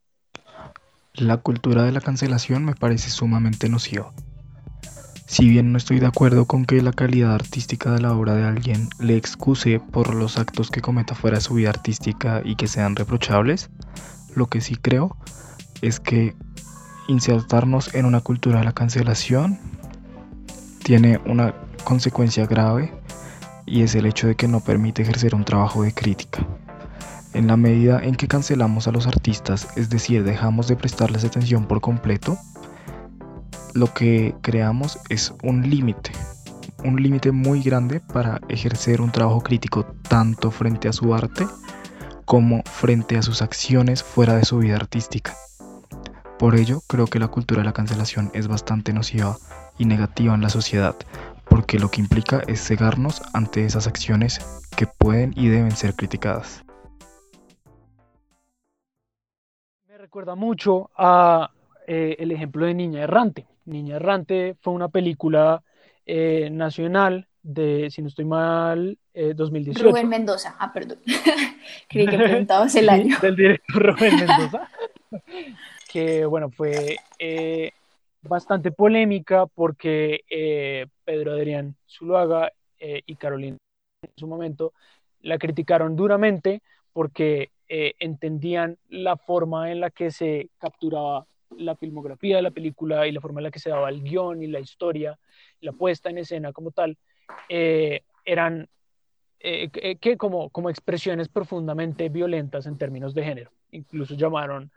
La 1.13 1.37
cultura 1.37 1.83
de 1.83 1.91
la 1.91 2.01
cancelación 2.01 2.65
me 2.65 2.73
parece 2.73 3.11
sumamente 3.11 3.69
nociva. 3.69 4.13
Si 5.27 5.49
bien 5.49 5.73
no 5.73 5.77
estoy 5.77 5.99
de 5.99 6.07
acuerdo 6.07 6.45
con 6.45 6.63
que 6.63 6.81
la 6.81 6.93
calidad 6.93 7.35
artística 7.35 7.91
de 7.91 7.99
la 7.99 8.13
obra 8.13 8.33
de 8.33 8.45
alguien 8.45 8.87
le 8.97 9.17
excuse 9.17 9.81
por 9.81 10.15
los 10.15 10.37
actos 10.37 10.71
que 10.71 10.79
cometa 10.79 11.15
fuera 11.15 11.37
de 11.37 11.41
su 11.41 11.55
vida 11.55 11.69
artística 11.69 12.41
y 12.45 12.55
que 12.55 12.67
sean 12.67 12.95
reprochables, 12.95 13.69
lo 14.35 14.47
que 14.47 14.61
sí 14.61 14.77
creo 14.77 15.17
es 15.81 15.99
que 15.99 16.33
insertarnos 17.09 17.93
en 17.93 18.05
una 18.05 18.21
cultura 18.21 18.59
de 18.59 18.65
la 18.65 18.71
cancelación 18.71 19.59
tiene 20.81 21.19
una 21.25 21.53
consecuencia 21.83 22.45
grave 22.45 22.93
y 23.65 23.81
es 23.81 23.95
el 23.95 24.05
hecho 24.05 24.27
de 24.27 24.35
que 24.35 24.47
no 24.47 24.61
permite 24.61 25.01
ejercer 25.01 25.35
un 25.35 25.43
trabajo 25.43 25.83
de 25.83 25.93
crítica. 25.93 26.47
En 27.33 27.47
la 27.47 27.57
medida 27.57 27.99
en 28.01 28.15
que 28.15 28.29
cancelamos 28.29 28.87
a 28.87 28.93
los 28.93 29.07
artistas, 29.07 29.67
es 29.75 29.89
decir, 29.89 30.23
dejamos 30.23 30.69
de 30.69 30.77
prestarles 30.77 31.25
atención 31.25 31.65
por 31.65 31.81
completo, 31.81 32.37
lo 33.77 33.93
que 33.93 34.35
creamos 34.41 34.99
es 35.09 35.33
un 35.43 35.69
límite, 35.69 36.11
un 36.83 37.01
límite 37.01 37.31
muy 37.31 37.61
grande 37.61 37.99
para 37.99 38.41
ejercer 38.49 39.01
un 39.01 39.11
trabajo 39.11 39.41
crítico 39.41 39.85
tanto 40.09 40.51
frente 40.51 40.87
a 40.87 40.93
su 40.93 41.13
arte 41.13 41.45
como 42.25 42.63
frente 42.63 43.17
a 43.17 43.21
sus 43.21 43.41
acciones 43.41 44.03
fuera 44.03 44.35
de 44.35 44.45
su 44.45 44.57
vida 44.57 44.75
artística. 44.75 45.35
Por 46.39 46.55
ello, 46.55 46.81
creo 46.87 47.07
que 47.07 47.19
la 47.19 47.29
cultura 47.29 47.61
de 47.61 47.65
la 47.65 47.73
cancelación 47.73 48.31
es 48.33 48.47
bastante 48.47 48.93
nociva 48.93 49.37
y 49.77 49.85
negativa 49.85 50.33
en 50.33 50.41
la 50.41 50.49
sociedad, 50.49 50.95
porque 51.49 51.79
lo 51.79 51.89
que 51.89 52.01
implica 52.01 52.41
es 52.47 52.61
cegarnos 52.65 53.21
ante 53.33 53.65
esas 53.65 53.87
acciones 53.87 54.39
que 54.75 54.87
pueden 54.87 55.33
y 55.35 55.47
deben 55.47 55.71
ser 55.71 55.95
criticadas. 55.95 56.63
recuerda 59.97 60.35
mucho 60.35 60.89
a 60.95 61.51
eh, 61.85 62.15
el 62.19 62.31
ejemplo 62.31 62.65
de 62.65 62.73
Niña 62.73 63.03
Errante. 63.03 63.45
Niña 63.67 63.97
Errante 63.97 64.55
fue 64.61 64.73
una 64.73 64.89
película 64.89 65.63
eh, 66.05 66.49
nacional 66.51 67.27
de, 67.43 67.89
si 67.89 68.01
no 68.01 68.07
estoy 68.07 68.25
mal, 68.25 68.97
2018. 69.13 69.79
Eh, 69.79 69.91
Rubén 69.91 70.09
Mendoza, 70.09 70.55
ah, 70.59 70.73
perdón. 70.73 70.99
Creí 71.89 72.07
que 72.07 72.17
preguntabas 72.17 72.75
el 72.75 72.89
año. 72.89 73.17
del 73.21 73.35
director 73.35 73.83
Rubén 73.83 74.15
Mendoza. 74.19 74.69
que, 75.91 76.25
bueno, 76.25 76.49
fue 76.49 76.97
bastante 78.21 78.71
polémica 78.71 79.45
porque 79.45 80.87
Pedro 81.05 81.33
Adrián 81.33 81.75
Zuluaga 81.87 82.51
y 82.79 83.15
Carolina 83.15 83.57
en 84.01 84.11
su 84.17 84.27
momento 84.27 84.73
la 85.21 85.37
criticaron 85.37 85.95
duramente 85.95 86.61
porque 86.93 87.51
eh, 87.69 87.93
entendían 87.99 88.77
la 88.89 89.17
forma 89.17 89.71
en 89.71 89.81
la 89.81 89.89
que 89.89 90.09
se 90.09 90.49
capturaba 90.57 91.27
la 91.57 91.75
filmografía 91.75 92.37
de 92.37 92.41
la 92.41 92.51
película 92.51 93.07
y 93.07 93.11
la 93.11 93.21
forma 93.21 93.39
en 93.39 93.45
la 93.45 93.51
que 93.51 93.59
se 93.59 93.69
daba 93.69 93.89
el 93.89 94.03
guion 94.03 94.43
y 94.43 94.47
la 94.47 94.59
historia, 94.59 95.17
la 95.61 95.71
puesta 95.71 96.09
en 96.09 96.19
escena 96.19 96.53
como 96.53 96.71
tal, 96.71 96.97
eh, 97.49 98.01
eran 98.25 98.67
eh, 99.39 99.69
que 99.99 100.17
como, 100.17 100.49
como 100.49 100.69
expresiones 100.69 101.29
profundamente 101.29 102.09
violentas 102.09 102.65
en 102.65 102.77
términos 102.77 103.13
de 103.13 103.23
género. 103.23 103.51
Incluso 103.71 104.15
llamaron 104.15 104.71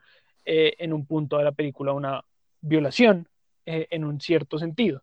en 0.45 0.93
un 0.93 1.07
punto 1.07 1.39
de 1.39 1.45
la 1.45 1.53
película 1.53 1.93
una 1.93 2.25
violación 2.61 3.29
en 3.65 4.05
un 4.05 4.21
cierto 4.21 4.59
sentido. 4.59 5.03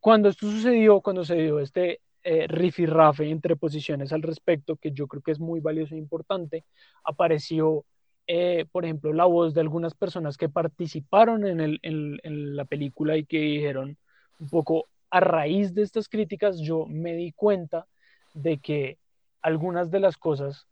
cuando 0.00 0.30
esto 0.30 0.50
sucedió, 0.50 1.00
cuando 1.00 1.24
se 1.24 1.36
dio 1.36 1.60
este 1.60 2.00
eh, 2.26 2.46
rifirrafe 2.48 3.28
entre 3.28 3.54
posiciones 3.54 4.10
al 4.10 4.22
respecto, 4.22 4.76
que 4.76 4.92
yo 4.92 5.06
creo 5.06 5.20
que 5.20 5.32
es 5.32 5.40
muy 5.40 5.60
valioso 5.60 5.94
e 5.94 5.98
importante. 5.98 6.64
Apareció, 7.04 7.84
eh, 8.26 8.66
por 8.72 8.84
ejemplo, 8.84 9.12
la 9.12 9.26
voz 9.26 9.54
de 9.54 9.60
algunas 9.60 9.94
personas 9.94 10.36
que 10.36 10.48
participaron 10.48 11.46
en, 11.46 12.56
la 12.56 12.64
película 12.64 13.16
y 13.16 13.24
que 13.24 13.38
dijeron 13.38 13.98
un 14.38 14.48
poco 14.48 14.86
a 15.10 15.20
raíz 15.20 15.74
de 15.74 15.82
estas 15.82 16.08
críticas, 16.08 16.58
yo 16.60 16.86
me 16.86 17.14
di 17.14 17.32
cuenta 17.32 17.86
de 18.32 18.58
que 18.58 18.98
algunas 19.42 19.90
de 19.90 20.00
las 20.00 20.16
cosas 20.16 20.66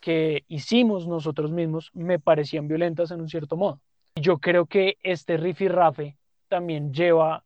que 0.00 0.44
hicimos 0.48 1.06
nosotros 1.06 1.50
mismos 1.50 1.90
me 1.92 2.18
parecían 2.18 2.68
violentas 2.68 3.10
en 3.10 3.20
un 3.20 3.28
cierto 3.28 3.56
modo. 3.56 3.80
Yo 4.16 4.38
creo 4.38 4.66
que 4.66 4.96
este 5.02 5.36
rifirrafe 5.36 6.16
también 6.48 6.92
lleva 6.92 7.44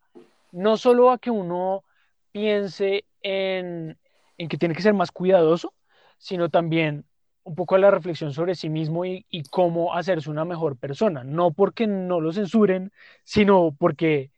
no 0.51 0.77
solo 0.77 1.11
a 1.11 1.17
que 1.17 1.31
uno 1.31 1.83
piense 2.31 3.05
en, 3.21 3.97
que 4.37 4.57
tiene 4.57 4.75
que 4.75 4.81
ser 4.81 4.93
más 4.93 5.11
cuidadoso, 5.11 5.73
sino 6.17 6.49
también 6.49 7.05
un 7.47 7.55
poco 7.55 7.75
a 7.75 7.79
la 7.79 7.89
reflexión 7.89 8.33
sobre 8.33 8.55
sí 8.55 8.67
mismo 8.67 9.05
y, 9.05 9.23
cómo 9.49 9.93
hacerse 9.95 10.29
una 10.29 10.43
mejor 10.43 10.75
persona. 10.75 11.23
No 11.23 11.51
porque 11.51 11.87
no 11.87 12.19
lo 12.19 12.33
censuren, 12.33 12.91
sino 13.23 13.73
porque 13.79 14.31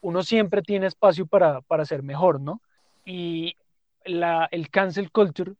uno 0.00 0.24
siempre 0.24 0.62
tiene 0.62 0.88
espacio 0.88 1.26
para, 1.26 1.62
ser 1.84 2.02
mejor, 2.02 2.40
¿no? 2.40 2.60
Y 3.04 3.54
la, 4.04 4.48
el 4.50 4.70
cancel 4.70 5.12
culture, 5.12 5.52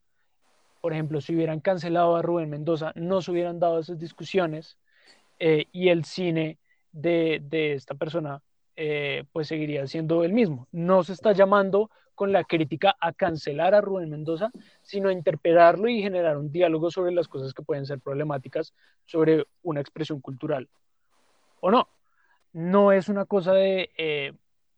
por 0.80 0.92
ejemplo, 0.92 1.20
si 1.20 1.36
hubieran 1.36 1.60
cancelado 1.60 2.16
a 2.16 2.22
Rubén 2.22 2.50
Mendoza, 2.50 2.90
no 2.96 3.22
se 3.22 3.30
hubieran 3.30 3.60
dado 3.60 3.78
esas 3.78 4.00
discusiones 4.00 4.76
eh, 5.38 5.66
y 5.70 5.90
el 5.90 6.04
cine 6.04 6.58
de, 6.90 7.40
esta 7.74 7.94
persona 7.94 8.42
eh, 8.74 9.22
pues 9.32 9.46
seguiría 9.46 9.86
siendo 9.86 10.24
el 10.24 10.32
mismo. 10.32 10.66
No 10.72 11.04
se 11.04 11.12
está 11.12 11.30
llamando 11.30 11.90
con 12.18 12.32
la 12.32 12.42
crítica 12.42 12.96
a 13.00 13.12
cancelar 13.12 13.76
a 13.76 13.80
Rubén 13.80 14.10
Mendoza, 14.10 14.50
sino 14.82 15.08
a 15.08 15.12
interpelarlo 15.12 15.88
y 15.88 16.02
generar 16.02 16.36
un 16.36 16.50
diálogo 16.50 16.90
sobre 16.90 17.12
las 17.12 17.28
cosas 17.28 17.54
que 17.54 17.62
pueden 17.62 17.86
ser 17.86 18.00
problemáticas 18.00 18.74
sobre 19.04 19.46
una 19.62 19.80
expresión 19.80 20.20
cultural. 20.20 20.68
¿O 21.60 21.70
no? 21.70 21.86
No 22.52 22.90
es 22.90 23.08
una 23.08 23.24
cosa 23.24 23.52
de 23.52 23.90
eh, 23.96 24.32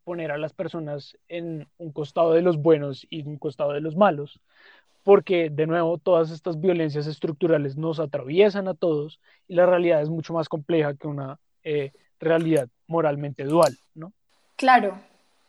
poner 0.05 0.33
a 0.33 0.37
las 0.37 0.53
personas 0.53 1.17
en 1.29 1.67
un 1.79 1.93
costado 1.93 2.35
de 2.35 2.43
los 2.43 2.59
buenos 2.59 3.07
y 3.09 3.23
un 3.23 3.39
costado 3.39 3.73
de 3.73 3.81
los 3.81 3.97
malos, 3.97 4.39
porque 5.03 5.49
de 5.49 5.67
nuevo 5.67 5.97
todas 5.97 6.31
estas 6.33 6.61
violencias 6.61 7.07
estructurales 7.07 7.79
nos 7.79 8.01
atraviesan 8.01 8.69
a 8.69 8.75
todos 8.75 9.19
y 9.49 9.55
la 9.55 9.65
realidad 9.65 10.03
es 10.03 10.11
mucho 10.11 10.35
más 10.35 10.51
compleja 10.51 10.93
que 10.93 11.09
una 11.09 11.41
eh, 11.63 11.93
realidad 12.19 12.69
moralmente 12.87 13.45
dual, 13.45 13.75
¿no? 13.95 14.13
Claro, 14.57 15.01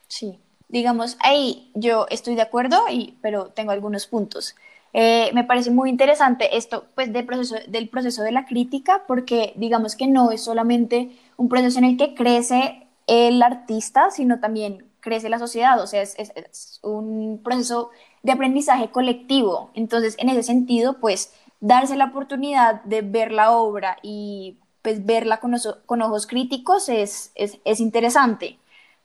sí 0.07 0.39
digamos, 0.71 1.17
ahí 1.19 1.69
yo 1.75 2.07
estoy 2.09 2.35
de 2.35 2.41
acuerdo, 2.41 2.77
y, 2.89 3.17
pero 3.21 3.47
tengo 3.47 3.71
algunos 3.71 4.07
puntos. 4.07 4.55
Eh, 4.93 5.31
me 5.33 5.43
parece 5.43 5.71
muy 5.71 5.89
interesante 5.89 6.57
esto 6.57 6.85
pues, 6.95 7.13
del 7.13 7.25
proceso, 7.25 7.55
del 7.67 7.89
proceso 7.89 8.23
de 8.23 8.31
la 8.31 8.45
crítica, 8.45 9.03
porque 9.07 9.53
digamos 9.55 9.95
que 9.95 10.07
no 10.07 10.31
es 10.31 10.43
solamente 10.43 11.11
un 11.37 11.49
proceso 11.49 11.79
en 11.79 11.85
el 11.85 11.97
que 11.97 12.13
crece 12.15 12.87
el 13.07 13.41
artista, 13.43 14.11
sino 14.11 14.39
también 14.39 14.85
crece 15.01 15.29
la 15.29 15.39
sociedad, 15.39 15.81
o 15.81 15.87
sea, 15.87 16.01
es, 16.01 16.15
es, 16.17 16.79
un 16.83 17.41
proceso 17.43 17.89
de 18.23 18.31
aprendizaje 18.31 18.91
colectivo. 18.91 19.71
Entonces, 19.73 20.15
en 20.19 20.29
ese 20.29 20.43
sentido, 20.43 20.99
pues, 20.99 21.33
darse 21.59 21.95
la 21.95 22.05
oportunidad 22.05 22.83
de 22.83 23.01
ver 23.01 23.31
la 23.31 23.51
obra 23.51 23.97
y 24.01 24.57
pues 24.81 25.05
verla 25.05 25.39
con, 25.39 25.55
con 25.85 26.01
ojos 26.01 26.27
críticos 26.27 26.89
es, 26.89 27.31
es, 27.35 27.59
es, 27.65 27.79
interesante. 27.79 28.57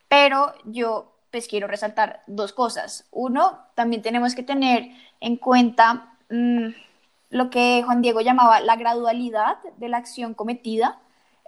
Pero 0.08 0.54
yo 0.64 1.15
pues 1.36 1.48
quiero 1.48 1.66
resaltar 1.66 2.22
dos 2.26 2.54
cosas. 2.54 3.06
Uno, 3.10 3.58
también 3.74 4.00
tenemos 4.00 4.34
que 4.34 4.42
tener 4.42 4.88
en 5.20 5.36
cuenta 5.36 6.14
mm, 6.30 6.68
lo 7.28 7.50
que 7.50 7.82
Juan 7.84 8.00
Diego 8.00 8.22
llamaba 8.22 8.60
la 8.60 8.76
gradualidad 8.76 9.58
de 9.76 9.90
la 9.90 9.98
acción 9.98 10.32
cometida 10.32 10.98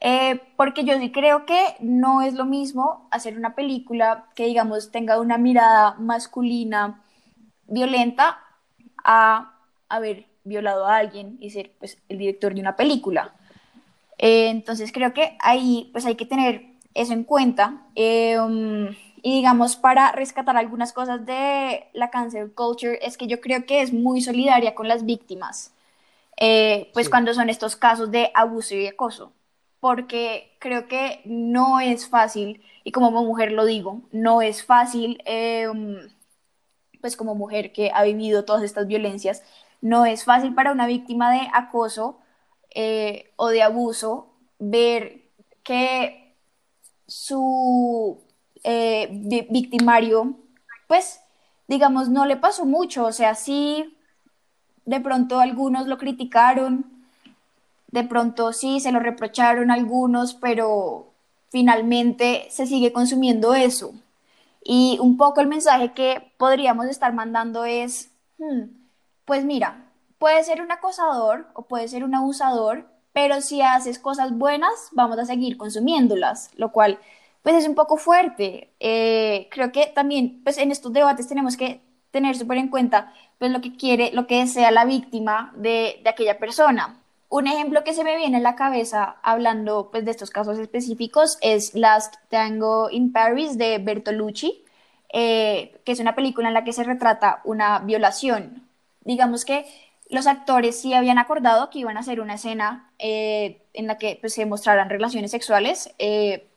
eh, 0.02 0.42
porque 0.57 0.85
yo 0.85 0.99
sí 0.99 1.11
creo 1.11 1.47
que 1.47 1.76
no 1.80 2.21
es 2.21 2.35
lo 2.35 2.45
mismo 2.45 3.09
hacer 3.11 3.38
una 3.38 3.54
película 3.54 4.26
que, 4.35 4.45
digamos, 4.45 4.92
tenga 4.92 5.18
una 5.18 5.38
mirada 5.38 5.95
masculina 5.95 7.02
violenta 7.66 8.40
a 9.02 9.54
haber 9.88 10.26
violado 10.45 10.87
a 10.87 10.99
alguien 10.99 11.38
y 11.40 11.49
ser 11.49 11.73
pues, 11.78 11.97
el 12.11 12.18
director 12.18 12.52
de 12.52 12.61
una 12.61 12.76
película. 12.76 13.35
Eh, 14.18 14.50
entonces 14.50 14.92
creo 14.92 15.14
que 15.14 15.38
ahí 15.40 15.88
pues 15.92 16.04
hay 16.04 16.14
que 16.14 16.26
tener 16.26 16.66
eso 16.92 17.14
en 17.14 17.25
cuenta. 17.25 17.87
Eh, 17.95 18.38
um, 18.38 18.88
y 19.23 19.37
digamos, 19.37 19.77
para 19.77 20.13
rescatar 20.13 20.57
algunas 20.57 20.93
cosas 20.93 21.25
de 21.27 21.87
la 21.93 22.11
cancel 22.11 22.53
culture, 22.53 22.99
es 23.03 23.17
que 23.17 23.27
yo 23.27 23.41
creo 23.41 23.67
que 23.67 23.83
es 23.83 23.93
muy 23.93 24.21
solidaria 24.21 24.75
con 24.75 24.89
las 24.89 25.05
víctimas, 25.05 25.73
pues 26.95 27.09
cuando 27.11 27.35
son 27.35 27.51
estos 27.51 27.77
casos 27.77 28.11
de 28.11 28.31
abuso 28.35 28.75
y 28.75 28.87
acoso 28.87 29.33
porque 29.81 30.57
creo 30.59 30.89
que 30.89 31.21
no 31.25 31.81
es 31.81 32.09
fácil, 32.09 32.63
y 32.85 32.93
como 32.93 33.11
mujer 33.11 33.53
lo 33.53 33.65
digo, 33.65 34.03
no 34.13 34.43
es 34.43 34.65
fácil, 34.65 35.23
em, 35.25 36.09
pues 37.01 37.17
como 37.17 37.35
mujer 37.35 37.73
que 37.73 37.91
ha 37.95 38.03
vivido 38.05 38.45
todas 38.45 38.63
estas 38.65 38.87
violencias, 38.87 39.43
no 39.81 40.07
es 40.07 40.25
fácil 40.25 40.55
para 40.55 40.73
una 40.73 40.87
víctima 40.87 41.33
de 41.33 41.49
acoso 41.55 42.19
eh, 42.75 43.33
o 43.37 43.49
de 43.49 43.63
abuso 43.63 44.35
ver 44.59 45.23
que 45.63 46.35
su 47.07 48.21
eh, 48.65 49.47
victimario, 49.50 50.37
pues, 50.87 51.21
digamos, 51.67 52.09
no 52.09 52.27
le 52.27 52.37
pasó 52.37 52.65
mucho, 52.65 53.05
o 53.05 53.12
sea, 53.12 53.35
sí, 53.35 53.97
de 54.85 55.00
pronto 55.00 55.41
algunos 55.41 55.87
lo 55.87 55.99
criticaron, 55.99 56.87
de 57.88 58.05
pronto 58.05 58.53
sí, 58.53 58.81
se 58.81 58.93
lo 58.93 59.00
reprocharon 59.00 59.71
algunos, 59.71 60.35
pero 60.35 61.12
finalmente 61.50 62.47
se 62.50 62.67
sigue 62.67 62.93
consumiendo 62.93 63.55
eso. 63.55 63.93
Y 64.65 64.99
un 65.00 65.17
poco 65.17 65.41
el 65.41 65.47
mensaje 65.47 65.93
que 65.93 66.33
podríamos 66.37 66.87
estar 66.87 67.12
mandando 67.12 67.65
es, 67.65 68.11
hmm, 68.38 68.65
pues 69.25 69.45
mira, 69.45 69.88
puede 70.19 70.43
ser 70.45 70.61
un 70.62 70.73
acosador 70.73 71.47
o 71.55 71.62
puede 71.62 71.88
ser 71.88 72.05
un 72.05 72.15
abusador, 72.15 72.87
pero 73.12 73.41
si 73.41 73.62
haces 73.62 73.99
cosas 73.99 74.37
buenas, 74.37 74.73
vamos 74.93 75.19
a 75.19 75.25
seguir 75.25 75.57
consumiéndolas, 75.57 76.50
lo 76.57 76.73
cual 76.73 76.99
pues 77.42 77.57
es 77.57 77.68
un 77.68 77.75
poco 77.75 77.97
fuerte. 77.97 78.71
Eh, 78.80 79.49
creo 79.50 79.73
que 79.73 79.87
también 79.87 80.40
pues 80.45 80.59
en 80.59 80.71
estos 80.71 80.92
debates 80.92 81.28
tenemos 81.28 81.57
que 81.57 81.80
tener 82.11 82.37
súper 82.37 82.59
en 82.59 82.68
cuenta 82.68 83.12
pues 83.38 83.50
lo 83.50 83.61
que 83.61 83.76
quiere, 83.76 84.11
lo 84.12 84.26
que 84.26 84.40
desea 84.40 84.71
la 84.71 84.85
víctima 84.85 85.52
de, 85.57 86.00
de 86.02 86.11
aquella 86.11 86.38
persona. 86.38 87.00
Un 87.30 87.47
ejemplo 87.47 87.85
que 87.85 87.92
se 87.92 88.04
me 88.04 88.16
viene 88.16 88.38
en 88.38 88.42
la 88.42 88.57
cabeza 88.57 89.16
hablando 89.23 89.90
pues, 89.90 90.04
de 90.04 90.11
estos 90.12 90.30
casos 90.30 90.59
específicos 90.59 91.37
es 91.42 91.75
Last 91.75 92.14
Tango 92.30 92.88
in 92.90 93.12
Paris 93.12 93.59
de 93.59 93.76
Bertolucci, 93.78 94.64
eh, 95.12 95.78
que 95.85 95.92
es 95.92 96.00
una 96.00 96.14
película 96.14 96.49
en 96.49 96.54
la 96.54 96.64
que 96.64 96.73
se 96.73 96.85
retrata 96.85 97.42
una 97.45 97.80
violación. 97.80 98.67
Digamos 99.02 99.45
que 99.45 99.67
los 100.08 100.26
actores 100.26 100.80
sí 100.80 100.95
habían 100.95 101.19
acordado 101.19 101.69
que 101.69 101.80
iban 101.80 101.99
a 101.99 102.00
hacer 102.00 102.21
una 102.21 102.34
escena 102.34 102.91
eh, 102.99 103.60
en 103.75 103.86
la 103.86 103.99
que 103.99 104.17
pues, 104.19 104.32
se 104.32 104.47
mostraran 104.47 104.89
relaciones 104.89 105.30
sexuales, 105.30 105.95
eh, 105.99 106.48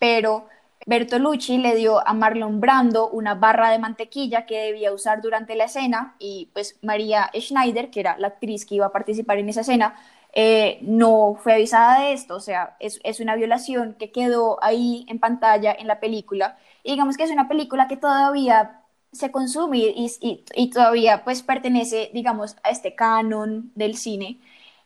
pero 0.00 0.48
Bertolucci 0.86 1.58
le 1.58 1.76
dio 1.76 2.06
a 2.06 2.14
Marlon 2.14 2.58
Brando 2.60 3.08
una 3.10 3.34
barra 3.34 3.70
de 3.70 3.78
mantequilla 3.78 4.46
que 4.46 4.58
debía 4.58 4.92
usar 4.92 5.20
durante 5.22 5.54
la 5.54 5.64
escena 5.64 6.16
y 6.18 6.48
pues 6.54 6.78
María 6.82 7.30
Schneider, 7.38 7.90
que 7.90 8.00
era 8.00 8.16
la 8.18 8.28
actriz 8.28 8.66
que 8.66 8.76
iba 8.76 8.86
a 8.86 8.92
participar 8.92 9.38
en 9.38 9.50
esa 9.50 9.60
escena, 9.60 9.94
eh, 10.32 10.78
no 10.82 11.36
fue 11.42 11.54
avisada 11.54 12.00
de 12.00 12.12
esto, 12.12 12.36
o 12.36 12.40
sea, 12.40 12.76
es, 12.80 13.00
es, 13.04 13.20
una 13.20 13.36
violación 13.36 13.94
que 13.98 14.12
quedó 14.12 14.62
ahí 14.62 15.04
en 15.08 15.18
pantalla 15.18 15.72
en 15.78 15.86
la 15.86 16.00
película. 16.00 16.56
Y 16.82 16.92
digamos 16.92 17.16
que 17.16 17.24
es 17.24 17.30
una 17.30 17.48
película 17.48 17.88
que 17.88 17.96
todavía 17.96 18.82
se 19.12 19.30
consume 19.32 19.78
y, 19.78 20.10
y, 20.20 20.44
y 20.54 20.70
todavía 20.70 21.24
pues 21.24 21.42
pertenece, 21.42 22.10
digamos, 22.14 22.56
a 22.62 22.70
este 22.70 22.94
canon 22.94 23.72
del 23.74 23.96
cine. 23.96 24.40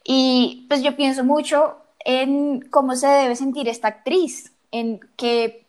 Y 0.05 0.67
pues 0.69 0.83
yo 0.83 0.97
pienso 0.97 1.25
mucho 1.25 1.77
en 2.05 2.61
cómo 2.71 2.97
se 2.97 3.07
debe 3.09 3.37
sentir 3.37 3.69
esta 3.69 3.89
actriz, 3.89 4.54
en 4.75 5.01
que 5.17 5.67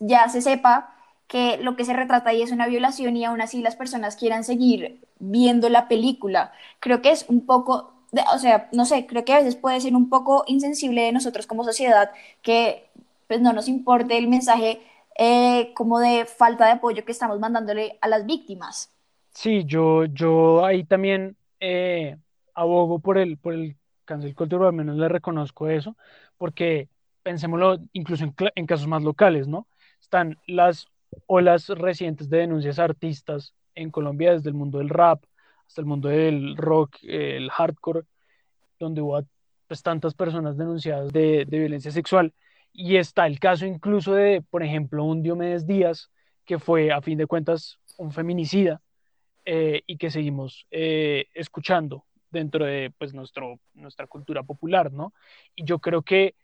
ya 0.00 0.28
se 0.28 0.42
sepa 0.42 0.94
que 1.26 1.56
lo 1.58 1.76
que 1.76 1.84
se 1.84 1.92
retrata 1.94 2.30
ahí 2.30 2.42
es 2.42 2.52
una 2.52 2.66
violación 2.68 3.16
y 3.16 3.24
aún 3.24 3.40
así 3.40 3.62
las 3.62 3.76
personas 3.76 4.16
quieran 4.16 4.44
seguir 4.44 5.00
viendo 5.18 5.68
la 5.68 5.88
película. 5.88 6.52
Creo 6.80 7.02
que 7.02 7.10
es 7.10 7.26
un 7.28 7.46
poco, 7.46 7.92
o 8.34 8.38
sea, 8.38 8.68
no 8.72 8.84
sé, 8.84 9.06
creo 9.06 9.24
que 9.24 9.32
a 9.32 9.38
veces 9.38 9.56
puede 9.56 9.80
ser 9.80 9.94
un 9.96 10.08
poco 10.10 10.44
insensible 10.46 11.02
de 11.02 11.12
nosotros 11.12 11.46
como 11.46 11.64
sociedad 11.64 12.10
que 12.42 12.88
pues 13.26 13.40
no 13.40 13.52
nos 13.52 13.68
importe 13.68 14.18
el 14.18 14.28
mensaje 14.28 14.80
eh, 15.18 15.72
como 15.74 15.98
de 15.98 16.26
falta 16.26 16.66
de 16.66 16.72
apoyo 16.72 17.04
que 17.04 17.12
estamos 17.12 17.40
mandándole 17.40 17.98
a 18.00 18.08
las 18.08 18.26
víctimas. 18.26 18.90
Sí, 19.34 19.64
yo, 19.64 20.04
yo 20.06 20.64
ahí 20.64 20.84
también 20.84 21.36
eh, 21.60 22.16
abogo 22.54 23.00
por 23.00 23.18
el, 23.18 23.36
por 23.38 23.54
el 23.54 23.76
cancel 24.04 24.34
culture, 24.34 24.66
al 24.66 24.72
menos 24.72 24.96
le 24.96 25.08
reconozco 25.08 25.68
eso, 25.68 25.96
porque 26.38 26.88
pensémoslo 27.24 27.78
incluso 27.92 28.22
en, 28.22 28.34
en 28.54 28.66
casos 28.66 28.86
más 28.86 29.02
locales, 29.02 29.48
¿no? 29.48 29.66
están 30.04 30.38
las 30.46 30.86
olas 31.26 31.68
recientes 31.68 32.28
de 32.28 32.38
denuncias 32.38 32.78
a 32.78 32.84
artistas 32.84 33.54
en 33.74 33.90
Colombia, 33.90 34.32
desde 34.32 34.50
el 34.50 34.54
mundo 34.54 34.78
del 34.78 34.90
rap 34.90 35.24
hasta 35.66 35.80
el 35.80 35.86
mundo 35.86 36.08
del 36.08 36.56
rock, 36.56 36.98
el 37.02 37.50
hardcore, 37.50 38.02
donde 38.78 39.00
hubo 39.00 39.20
pues, 39.66 39.82
tantas 39.82 40.14
personas 40.14 40.56
denunciadas 40.56 41.12
de, 41.12 41.44
violencia 41.48 41.90
sexual. 41.90 42.32
Y 42.72 42.96
está 42.96 43.26
el 43.26 43.40
caso 43.40 43.66
incluso 43.66 44.14
de, 44.14 44.42
por 44.50 44.62
ejemplo, 44.62 45.04
un 45.04 45.22
Diomedes 45.22 45.66
Díaz, 45.66 46.10
que 46.44 46.58
fue 46.58 46.92
a 46.92 47.00
fin 47.00 47.18
de 47.18 47.26
cuentas 47.26 47.78
un 47.96 48.12
feminicida 48.12 48.82
eh, 49.44 49.82
y 49.86 49.96
que 49.96 50.10
seguimos 50.10 50.66
eh, 50.70 51.26
escuchando 51.34 52.04
dentro 52.30 52.64
de 52.66 52.92
pues, 52.98 53.14
nuestro, 53.14 53.58
nuestra 53.72 54.06
cultura 54.06 54.42
popular, 54.42 54.92
¿no? 54.92 55.14
Y 55.56 55.64
yo 55.64 55.78
creo 55.78 56.02
que 56.02 56.34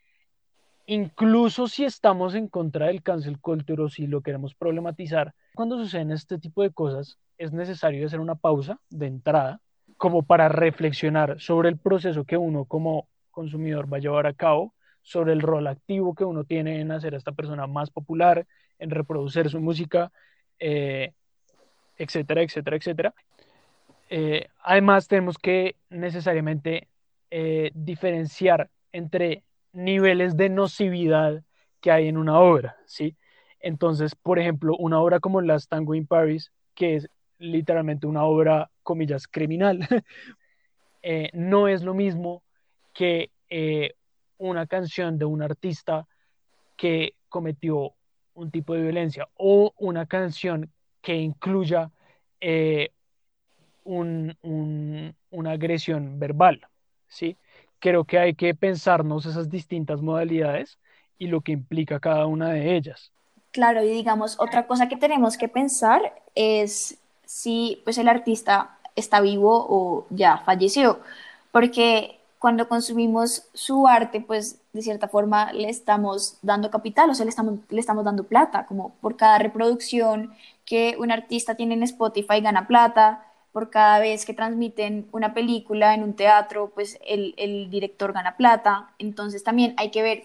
incluso 0.93 1.69
si 1.69 1.85
estamos 1.85 2.35
en 2.35 2.49
contra 2.49 2.87
del 2.87 3.01
cancel 3.01 3.39
culture 3.39 3.83
o 3.83 3.87
si 3.87 4.07
lo 4.07 4.19
queremos 4.19 4.53
problematizar, 4.55 5.33
cuando 5.55 5.77
suceden 5.77 6.11
este 6.11 6.37
tipo 6.37 6.63
de 6.63 6.71
cosas 6.71 7.17
es 7.37 7.53
necesario 7.53 8.05
hacer 8.05 8.19
una 8.19 8.35
pausa 8.35 8.77
de 8.89 9.07
entrada 9.07 9.61
como 9.95 10.23
para 10.23 10.49
reflexionar 10.49 11.39
sobre 11.39 11.69
el 11.69 11.77
proceso 11.77 12.25
que 12.25 12.35
uno 12.35 12.65
como 12.65 13.07
consumidor 13.29 13.91
va 13.91 13.97
a 13.97 13.99
llevar 14.01 14.27
a 14.27 14.33
cabo, 14.33 14.73
sobre 15.01 15.31
el 15.31 15.41
rol 15.41 15.67
activo 15.67 16.13
que 16.13 16.25
uno 16.25 16.43
tiene 16.43 16.81
en 16.81 16.91
hacer 16.91 17.13
a 17.13 17.17
esta 17.17 17.31
persona 17.31 17.67
más 17.67 17.89
popular, 17.89 18.45
en 18.77 18.89
reproducir 18.89 19.49
su 19.49 19.61
música, 19.61 20.11
eh, 20.59 21.13
etcétera, 21.97 22.41
etcétera, 22.41 22.75
etcétera. 22.75 23.13
Eh, 24.09 24.49
además, 24.59 25.07
tenemos 25.07 25.37
que 25.37 25.77
necesariamente 25.89 26.89
eh, 27.29 27.71
diferenciar 27.73 28.69
entre 28.91 29.45
niveles 29.73 30.37
de 30.37 30.49
nocividad 30.49 31.43
que 31.79 31.91
hay 31.91 32.07
en 32.07 32.17
una 32.17 32.39
obra, 32.39 32.77
¿sí? 32.85 33.15
Entonces, 33.59 34.15
por 34.15 34.39
ejemplo, 34.39 34.75
una 34.77 34.99
obra 34.99 35.19
como 35.19 35.41
Last 35.41 35.69
Tango 35.69 35.95
in 35.95 36.07
Paris, 36.07 36.51
que 36.75 36.95
es 36.95 37.09
literalmente 37.37 38.07
una 38.07 38.23
obra, 38.23 38.69
comillas, 38.83 39.27
criminal, 39.27 39.79
eh, 41.01 41.29
no 41.33 41.67
es 41.67 41.83
lo 41.83 41.93
mismo 41.93 42.43
que 42.93 43.31
eh, 43.49 43.93
una 44.37 44.67
canción 44.67 45.17
de 45.17 45.25
un 45.25 45.41
artista 45.41 46.07
que 46.75 47.13
cometió 47.29 47.93
un 48.33 48.51
tipo 48.51 48.73
de 48.73 48.81
violencia 48.81 49.27
o 49.35 49.73
una 49.77 50.05
canción 50.05 50.71
que 51.01 51.15
incluya 51.15 51.91
eh, 52.39 52.91
una 53.83 55.51
agresión 55.51 56.19
verbal, 56.19 56.61
¿sí? 57.07 57.37
Creo 57.81 58.05
que 58.05 58.19
hay 58.19 58.35
que 58.35 58.55
pensarnos 58.55 59.25
esas 59.25 59.49
distintas 59.49 60.01
modalidades 60.01 60.79
y 61.17 61.27
lo 61.27 61.41
que 61.41 61.51
implica 61.51 61.99
cada 61.99 62.25
una 62.27 62.49
de 62.53 62.77
ellas. 62.77 63.11
Claro, 63.51 63.83
y 63.83 63.89
digamos, 63.89 64.39
otra 64.39 64.65
cosa 64.67 64.87
que 64.87 64.95
tenemos 64.95 65.37
que 65.37 65.49
pensar 65.49 66.13
es 66.35 66.97
si 67.25 67.81
pues 67.83 67.97
el 67.97 68.07
artista 68.07 68.77
está 68.95 69.19
vivo 69.19 69.65
o 69.69 70.05
ya 70.09 70.37
falleció, 70.45 70.99
porque 71.51 72.17
cuando 72.39 72.67
consumimos 72.67 73.43
su 73.53 73.87
arte, 73.87 74.21
pues 74.21 74.59
de 74.73 74.81
cierta 74.81 75.07
forma 75.07 75.51
le 75.53 75.69
estamos 75.69 76.37
dando 76.41 76.71
capital, 76.71 77.09
o 77.09 77.13
sea, 77.13 77.25
le 77.25 77.29
estamos, 77.29 77.59
le 77.69 77.79
estamos 77.79 78.05
dando 78.05 78.23
plata, 78.23 78.65
como 78.65 78.95
por 79.01 79.15
cada 79.17 79.37
reproducción 79.37 80.33
que 80.65 80.95
un 80.97 81.11
artista 81.11 81.55
tiene 81.55 81.75
en 81.75 81.83
Spotify 81.83 82.41
gana 82.41 82.67
plata, 82.67 83.25
por 83.51 83.69
cada 83.69 83.99
vez 83.99 84.25
que 84.25 84.33
transmiten 84.33 85.07
una 85.11 85.33
película 85.33 85.93
en 85.93 86.03
un 86.03 86.15
teatro, 86.15 86.71
pues 86.73 86.99
el, 87.05 87.33
el 87.37 87.69
director 87.69 88.13
gana 88.13 88.37
plata. 88.37 88.91
Entonces 88.99 89.43
también 89.43 89.73
hay 89.77 89.91
que 89.91 90.01
ver 90.01 90.23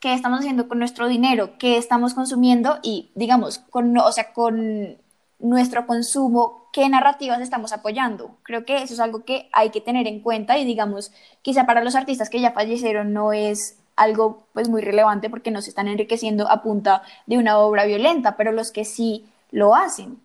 qué 0.00 0.14
estamos 0.14 0.40
haciendo 0.40 0.66
con 0.68 0.78
nuestro 0.78 1.08
dinero, 1.08 1.58
qué 1.58 1.76
estamos 1.76 2.14
consumiendo 2.14 2.78
y, 2.82 3.10
digamos, 3.14 3.58
con, 3.58 3.96
o 3.96 4.12
sea, 4.12 4.32
con 4.32 4.96
nuestro 5.38 5.86
consumo, 5.86 6.68
qué 6.72 6.88
narrativas 6.88 7.40
estamos 7.40 7.72
apoyando. 7.72 8.36
Creo 8.42 8.64
que 8.64 8.82
eso 8.82 8.94
es 8.94 9.00
algo 9.00 9.24
que 9.24 9.48
hay 9.52 9.70
que 9.70 9.80
tener 9.80 10.06
en 10.06 10.20
cuenta 10.20 10.58
y 10.58 10.64
digamos, 10.64 11.12
quizá 11.42 11.66
para 11.66 11.84
los 11.84 11.94
artistas 11.94 12.30
que 12.30 12.40
ya 12.40 12.52
fallecieron 12.52 13.12
no 13.12 13.32
es 13.32 13.78
algo 13.96 14.46
pues 14.54 14.68
muy 14.68 14.80
relevante 14.82 15.28
porque 15.28 15.50
no 15.50 15.60
se 15.62 15.70
están 15.70 15.88
enriqueciendo 15.88 16.50
a 16.50 16.62
punta 16.62 17.02
de 17.26 17.38
una 17.38 17.58
obra 17.58 17.84
violenta, 17.84 18.36
pero 18.36 18.52
los 18.52 18.72
que 18.72 18.84
sí 18.84 19.26
lo 19.50 19.74
hacen. 19.74 20.18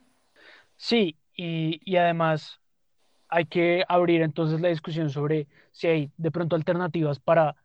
Sí, 0.77 1.15
y, 1.35 1.81
y 1.83 1.97
además 1.97 2.59
hay 3.27 3.45
que 3.45 3.83
abrir 3.87 4.21
entonces 4.21 4.61
la 4.61 4.69
discusión 4.69 5.09
sobre 5.09 5.47
si 5.71 5.87
hay 5.87 6.11
de 6.17 6.31
pronto 6.31 6.55
alternativas 6.55 7.19
para 7.19 7.55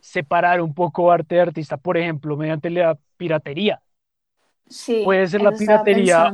separar 0.00 0.60
un 0.60 0.74
poco 0.74 1.12
arte 1.12 1.36
de 1.36 1.42
artista, 1.42 1.76
por 1.76 1.96
ejemplo, 1.96 2.36
mediante 2.36 2.70
la 2.70 2.98
piratería. 3.16 3.80
Sí, 4.68 5.02
Puede 5.04 5.26
ser 5.28 5.42
la 5.42 5.52
piratería 5.52 6.32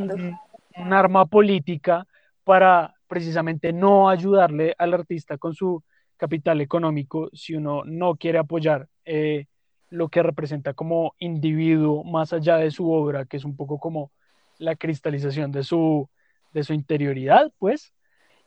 un 0.77 0.93
arma 0.93 1.27
política 1.27 2.07
para 2.45 2.95
precisamente 3.09 3.73
no 3.73 4.09
ayudarle 4.09 4.75
al 4.79 4.95
artista 4.95 5.37
con 5.39 5.55
su 5.55 5.83
capital 6.17 6.61
económico 6.61 7.29
si 7.33 7.55
uno 7.55 7.83
no 7.85 8.17
quiere 8.17 8.39
apoyar 8.39 8.89
eh, 9.05 9.47
lo 9.91 10.09
que 10.09 10.23
representa 10.23 10.75
como 10.75 11.15
individuo 11.19 12.05
más 12.05 12.33
allá 12.33 12.57
de 12.57 12.71
su 12.71 12.91
obra, 12.91 13.25
que 13.25 13.37
es 13.37 13.45
un 13.45 13.57
poco 13.57 13.79
como 13.79 14.13
la 14.59 14.77
cristalización 14.77 15.53
de 15.53 15.63
su, 15.63 16.09
de 16.53 16.65
su 16.65 16.73
interioridad, 16.73 17.53
pues. 17.59 17.93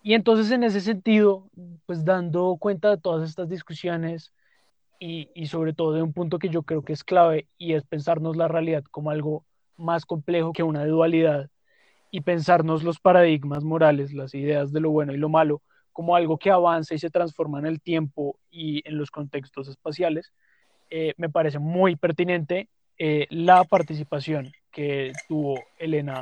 Y 0.04 0.14
entonces 0.14 0.52
en 0.52 0.64
ese 0.64 0.82
sentido, 0.82 1.50
pues 1.86 2.04
dando 2.06 2.58
cuenta 2.60 2.90
de 2.90 2.98
todas 2.98 3.30
estas 3.30 3.50
discusiones 3.50 4.34
y, 5.00 5.48
sobre 5.48 5.74
todo 5.74 5.94
de 5.94 6.04
un 6.04 6.14
punto 6.14 6.38
que 6.38 6.50
yo 6.50 6.62
creo 6.62 6.84
que 6.84 6.94
es 6.94 7.04
clave 7.04 7.48
y 7.58 7.74
es 7.74 7.84
pensarnos 7.84 8.38
la 8.38 8.48
realidad 8.48 8.84
como 8.92 9.10
algo 9.10 9.44
más 9.76 10.06
complejo 10.06 10.54
que 10.54 10.62
una 10.62 10.86
dualidad 10.86 11.50
y 12.12 12.22
pensarnos 12.22 12.84
los 12.84 13.00
paradigmas 13.00 13.64
morales, 13.64 14.14
las 14.14 14.36
ideas 14.36 14.72
de 14.72 14.80
lo 14.80 14.92
bueno 14.92 15.14
y 15.14 15.18
lo 15.18 15.30
malo, 15.30 15.64
como 15.92 16.16
algo 16.16 16.38
que 16.38 16.52
avanza 16.52 16.94
y 16.94 17.00
se 17.00 17.10
transforma 17.10 17.58
en 17.58 17.66
el 17.66 17.82
tiempo 17.82 18.38
y 18.52 18.88
en 18.88 18.98
los 18.98 19.10
contextos 19.10 19.68
espaciales, 19.68 20.34
eh, 20.92 21.14
me 21.18 21.30
parece 21.30 21.58
muy 21.58 21.96
pertinente 21.96 22.70
eh, 22.98 23.26
la 23.32 23.64
participación 23.64 24.52
que 24.72 25.14
tuvo 25.28 25.56
Elena 25.80 26.22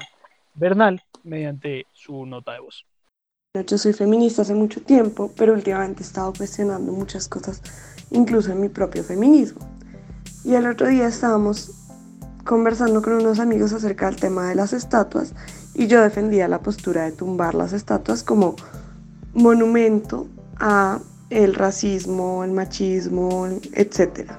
Bernal 0.56 1.02
mediante 1.24 1.86
su 1.94 2.26
nota 2.26 2.54
de 2.54 2.60
voz. 2.60 2.86
Yo 3.68 3.78
soy 3.78 3.94
feminista 3.94 4.44
hace 4.44 4.54
mucho 4.54 4.82
tiempo, 4.82 5.32
pero 5.36 5.54
últimamente 5.54 6.04
he 6.04 6.06
estado 6.06 6.34
cuestionando 6.34 6.92
muchas 6.92 7.28
cosas, 7.28 7.62
incluso 8.12 8.52
en 8.52 8.62
mi 8.62 8.70
propio 8.70 9.04
feminismo. 9.04 9.62
Y 10.44 10.54
el 10.54 10.68
otro 10.68 10.88
día 10.88 11.08
estábamos 11.08 11.72
conversando 12.46 13.02
con 13.02 13.14
unos 13.14 13.40
amigos 13.40 13.74
acerca 13.74 14.06
del 14.08 14.16
tema 14.16 14.50
de 14.50 14.56
las 14.56 14.74
estatuas 14.74 15.34
y 15.74 15.88
yo 15.88 16.02
defendía 16.02 16.48
la 16.48 16.62
postura 16.62 17.06
de 17.06 17.12
tumbar 17.12 17.56
las 17.56 17.74
estatuas 17.74 18.24
como 18.24 18.56
monumento 19.34 20.28
a 20.58 21.00
el 21.30 21.54
racismo, 21.54 22.44
el 22.44 22.52
machismo, 22.52 23.48
etc. 23.74 24.32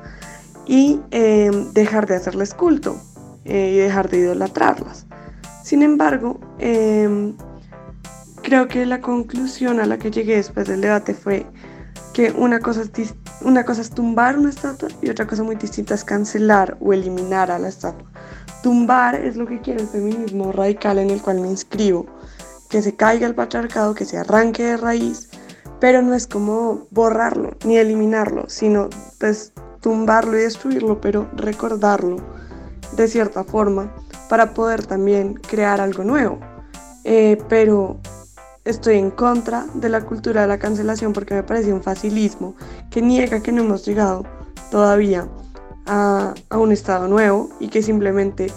Y 0.66 1.00
em, 1.10 1.72
dejar 1.72 2.06
de 2.06 2.16
hacerles 2.16 2.54
culto 2.54 2.96
eh, 3.44 3.72
y 3.74 3.76
dejar 3.78 4.10
de 4.10 4.18
idolatrarlas. 4.18 5.06
Sin 5.62 5.82
embargo, 5.82 6.40
em, 6.58 7.36
creo 8.42 8.68
que 8.68 8.86
la 8.86 9.00
conclusión 9.00 9.80
a 9.80 9.86
la 9.86 9.98
que 9.98 10.10
llegué 10.10 10.36
después 10.36 10.66
del 10.66 10.80
debate 10.80 11.14
fue 11.14 11.46
que 12.12 12.32
una 12.32 12.60
cosa, 12.60 12.82
es 12.82 13.14
una 13.42 13.64
cosa 13.64 13.80
es 13.82 13.90
tumbar 13.90 14.38
una 14.38 14.50
estatua 14.50 14.88
y 15.00 15.10
otra 15.10 15.26
cosa 15.26 15.42
muy 15.42 15.56
distinta 15.56 15.94
es 15.94 16.04
cancelar 16.04 16.76
o 16.80 16.92
eliminar 16.92 17.50
a 17.50 17.58
la 17.58 17.68
estatua. 17.68 18.10
Tumbar 18.62 19.14
es 19.14 19.36
lo 19.36 19.46
que 19.46 19.60
quiere 19.60 19.80
el 19.82 19.88
feminismo 19.88 20.52
radical 20.52 20.98
en 20.98 21.10
el 21.10 21.22
cual 21.22 21.40
me 21.40 21.48
inscribo, 21.48 22.06
que 22.68 22.82
se 22.82 22.94
caiga 22.94 23.26
el 23.26 23.34
patriarcado, 23.34 23.94
que 23.94 24.04
se 24.04 24.18
arranque 24.18 24.64
de 24.64 24.76
raíz, 24.76 25.30
pero 25.80 26.02
no 26.02 26.14
es 26.14 26.26
como 26.26 26.86
borrarlo 26.90 27.56
ni 27.64 27.76
eliminarlo, 27.76 28.44
sino 28.48 28.90
pues 29.18 29.52
tumbarlo 29.80 30.38
y 30.38 30.42
destruirlo, 30.42 31.00
pero 31.00 31.28
recordarlo 31.34 32.16
de 32.96 33.08
cierta 33.08 33.44
forma 33.44 33.92
para 34.30 34.54
poder 34.54 34.86
también 34.86 35.34
crear 35.34 35.80
algo 35.80 36.04
nuevo. 36.04 36.38
Eh, 37.02 37.36
pero 37.48 37.98
estoy 38.64 38.96
en 38.96 39.10
contra 39.10 39.66
de 39.74 39.88
la 39.88 40.02
cultura 40.02 40.42
de 40.42 40.46
la 40.46 40.58
cancelación 40.58 41.12
porque 41.12 41.34
me 41.34 41.42
parece 41.42 41.72
un 41.72 41.82
facilismo 41.82 42.54
que 42.92 43.02
niega 43.02 43.42
que 43.42 43.50
no 43.50 43.62
hemos 43.62 43.84
llegado 43.84 44.24
todavía 44.70 45.26
a, 45.84 46.34
un 46.52 46.70
estado 46.70 47.08
nuevo 47.08 47.50
y 47.58 47.68
que 47.68 47.82
simplemente 47.82 48.52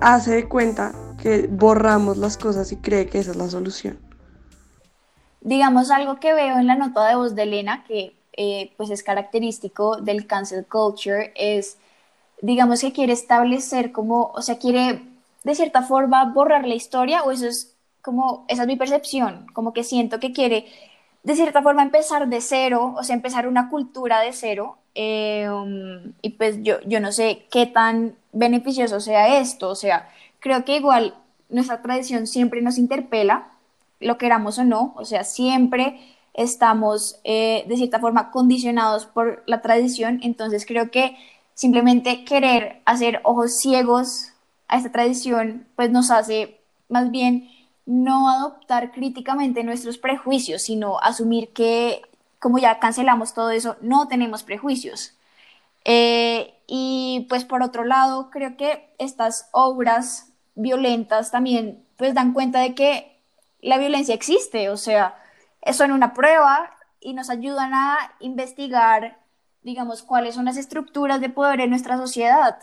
hace 0.00 0.30
de 0.30 0.48
cuenta 0.48 0.92
que 1.20 1.46
borramos 1.46 2.16
las 2.16 2.38
cosas 2.38 2.72
y 2.72 2.76
cree 2.76 3.06
que 3.06 3.18
esa 3.18 3.32
es 3.32 3.36
la 3.36 3.50
solución. 3.50 3.98
Digamos 5.42 5.90
algo 5.90 6.20
que 6.20 6.32
veo 6.32 6.58
en 6.58 6.66
la 6.66 6.76
nota 6.76 7.06
de 7.06 7.16
voz 7.16 7.34
de 7.34 7.42
Elena, 7.42 7.84
que 7.84 8.16
eh, 8.32 8.72
pues 8.78 8.88
es 8.88 9.02
característico 9.02 9.96
del 9.96 10.26
cancel 10.26 10.64
culture, 10.64 11.32
es, 11.36 11.76
digamos 12.42 12.80
que 12.82 12.92
quiere 12.92 13.14
establecer 13.14 13.92
como, 13.92 14.32
o 14.34 14.42
sea, 14.42 14.58
quiere 14.58 15.00
de 15.44 15.54
cierta 15.54 15.82
forma 15.82 16.24
borrar 16.26 16.66
la 16.66 16.74
historia, 16.74 17.22
o 17.22 17.30
eso 17.30 17.46
es 17.46 17.74
como, 18.02 18.44
esa 18.48 18.62
es 18.62 18.68
mi 18.68 18.76
percepción, 18.76 19.46
como 19.54 19.72
que 19.72 19.84
siento 19.84 20.20
que 20.20 20.32
quiere 20.32 20.66
de 21.22 21.36
cierta 21.36 21.62
forma 21.62 21.82
empezar 21.82 22.28
de 22.28 22.40
cero, 22.40 22.94
o 22.98 23.04
sea, 23.04 23.14
empezar 23.14 23.46
una 23.46 23.70
cultura 23.70 24.20
de 24.20 24.32
cero, 24.32 24.76
eh, 24.94 25.48
um, 25.48 26.12
y 26.20 26.30
pues 26.30 26.58
yo, 26.62 26.80
yo 26.84 27.00
no 27.00 27.12
sé 27.12 27.46
qué 27.50 27.66
tan 27.66 28.16
beneficioso 28.32 29.00
sea 29.00 29.38
esto, 29.38 29.70
o 29.70 29.76
sea, 29.76 30.08
creo 30.40 30.64
que 30.64 30.76
igual 30.76 31.14
nuestra 31.48 31.80
tradición 31.80 32.26
siempre 32.26 32.60
nos 32.60 32.76
interpela, 32.76 33.52
lo 34.00 34.18
queramos 34.18 34.58
o 34.58 34.64
no, 34.64 34.94
o 34.96 35.04
sea, 35.04 35.22
siempre 35.22 36.00
estamos 36.34 37.20
eh, 37.24 37.64
de 37.68 37.76
cierta 37.76 38.00
forma 38.00 38.32
condicionados 38.32 39.06
por 39.06 39.44
la 39.46 39.62
tradición, 39.62 40.18
entonces 40.24 40.66
creo 40.66 40.90
que 40.90 41.16
simplemente 41.54 42.24
querer 42.24 42.82
hacer 42.84 43.20
ojos 43.24 43.58
ciegos 43.58 44.28
a 44.68 44.78
esta 44.78 44.92
tradición, 44.92 45.66
pues 45.76 45.90
nos 45.90 46.10
hace 46.10 46.60
más 46.88 47.10
bien 47.10 47.50
no 47.86 48.28
adoptar 48.28 48.92
críticamente 48.92 49.64
nuestros 49.64 49.98
prejuicios, 49.98 50.62
sino 50.62 50.98
asumir 51.00 51.52
que 51.52 52.02
como 52.38 52.58
ya 52.58 52.78
cancelamos 52.80 53.34
todo 53.34 53.50
eso, 53.50 53.76
no 53.80 54.08
tenemos 54.08 54.42
prejuicios. 54.42 55.14
Eh, 55.84 56.54
y 56.66 57.26
pues 57.28 57.44
por 57.44 57.62
otro 57.62 57.84
lado, 57.84 58.30
creo 58.30 58.56
que 58.56 58.92
estas 58.98 59.48
obras 59.52 60.32
violentas 60.54 61.30
también 61.30 61.84
pues 61.96 62.14
dan 62.14 62.32
cuenta 62.32 62.60
de 62.60 62.74
que 62.74 63.16
la 63.60 63.78
violencia 63.78 64.14
existe, 64.14 64.70
o 64.70 64.76
sea, 64.76 65.16
son 65.72 65.92
una 65.92 66.14
prueba 66.14 66.70
y 67.00 67.14
nos 67.14 67.30
ayudan 67.30 67.74
a 67.74 67.96
investigar, 68.20 69.18
digamos, 69.62 70.02
cuáles 70.02 70.34
son 70.34 70.46
las 70.46 70.56
estructuras 70.56 71.20
de 71.20 71.28
poder 71.30 71.60
en 71.60 71.70
nuestra 71.70 71.96
sociedad. 71.96 72.58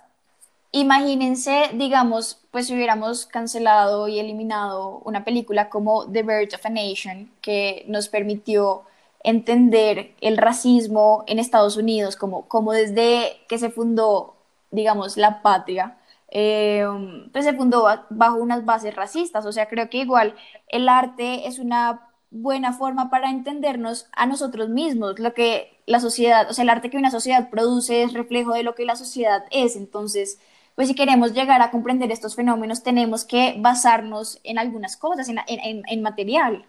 Imagínense, 0.71 1.71
digamos, 1.73 2.41
pues 2.51 2.67
si 2.67 2.75
hubiéramos 2.75 3.25
cancelado 3.25 4.07
y 4.07 4.19
eliminado 4.19 5.01
una 5.05 5.23
película 5.25 5.69
como 5.69 6.05
The 6.11 6.23
Birth 6.23 6.53
of 6.55 6.65
a 6.65 6.69
Nation, 6.69 7.31
que 7.41 7.85
nos 7.87 8.09
permitió 8.09 8.83
entender 9.23 10.13
el 10.21 10.37
racismo 10.37 11.23
en 11.27 11.39
Estados 11.39 11.77
Unidos, 11.77 12.15
como, 12.15 12.47
como 12.47 12.71
desde 12.73 13.37
que 13.47 13.57
se 13.57 13.69
fundó, 13.71 14.35
digamos, 14.71 15.17
la 15.17 15.41
patria, 15.41 15.97
eh, 16.31 16.85
pues 17.31 17.45
se 17.45 17.53
fundó 17.53 17.87
bajo 18.09 18.37
unas 18.37 18.65
bases 18.65 18.95
racistas. 18.95 19.45
O 19.45 19.51
sea, 19.51 19.67
creo 19.67 19.89
que 19.89 19.97
igual 19.99 20.35
el 20.67 20.87
arte 20.89 21.47
es 21.47 21.59
una 21.59 22.08
buena 22.31 22.73
forma 22.73 23.09
para 23.09 23.29
entendernos 23.29 24.07
a 24.13 24.25
nosotros 24.25 24.69
mismos, 24.69 25.19
lo 25.19 25.33
que 25.33 25.77
la 25.85 25.99
sociedad, 25.99 26.49
o 26.49 26.53
sea, 26.53 26.63
el 26.63 26.69
arte 26.69 26.89
que 26.89 26.97
una 26.97 27.11
sociedad 27.11 27.49
produce 27.49 28.03
es 28.03 28.13
reflejo 28.13 28.53
de 28.53 28.63
lo 28.63 28.75
que 28.75 28.85
la 28.85 28.95
sociedad 28.95 29.45
es. 29.51 29.75
Entonces, 29.75 30.39
pues 30.75 30.87
si 30.87 30.95
queremos 30.95 31.33
llegar 31.33 31.61
a 31.61 31.71
comprender 31.71 32.11
estos 32.11 32.35
fenómenos, 32.35 32.83
tenemos 32.83 33.25
que 33.25 33.55
basarnos 33.59 34.39
en 34.43 34.59
algunas 34.59 34.95
cosas, 34.95 35.27
en, 35.29 35.39
en, 35.47 35.83
en 35.87 36.01
material. 36.01 36.65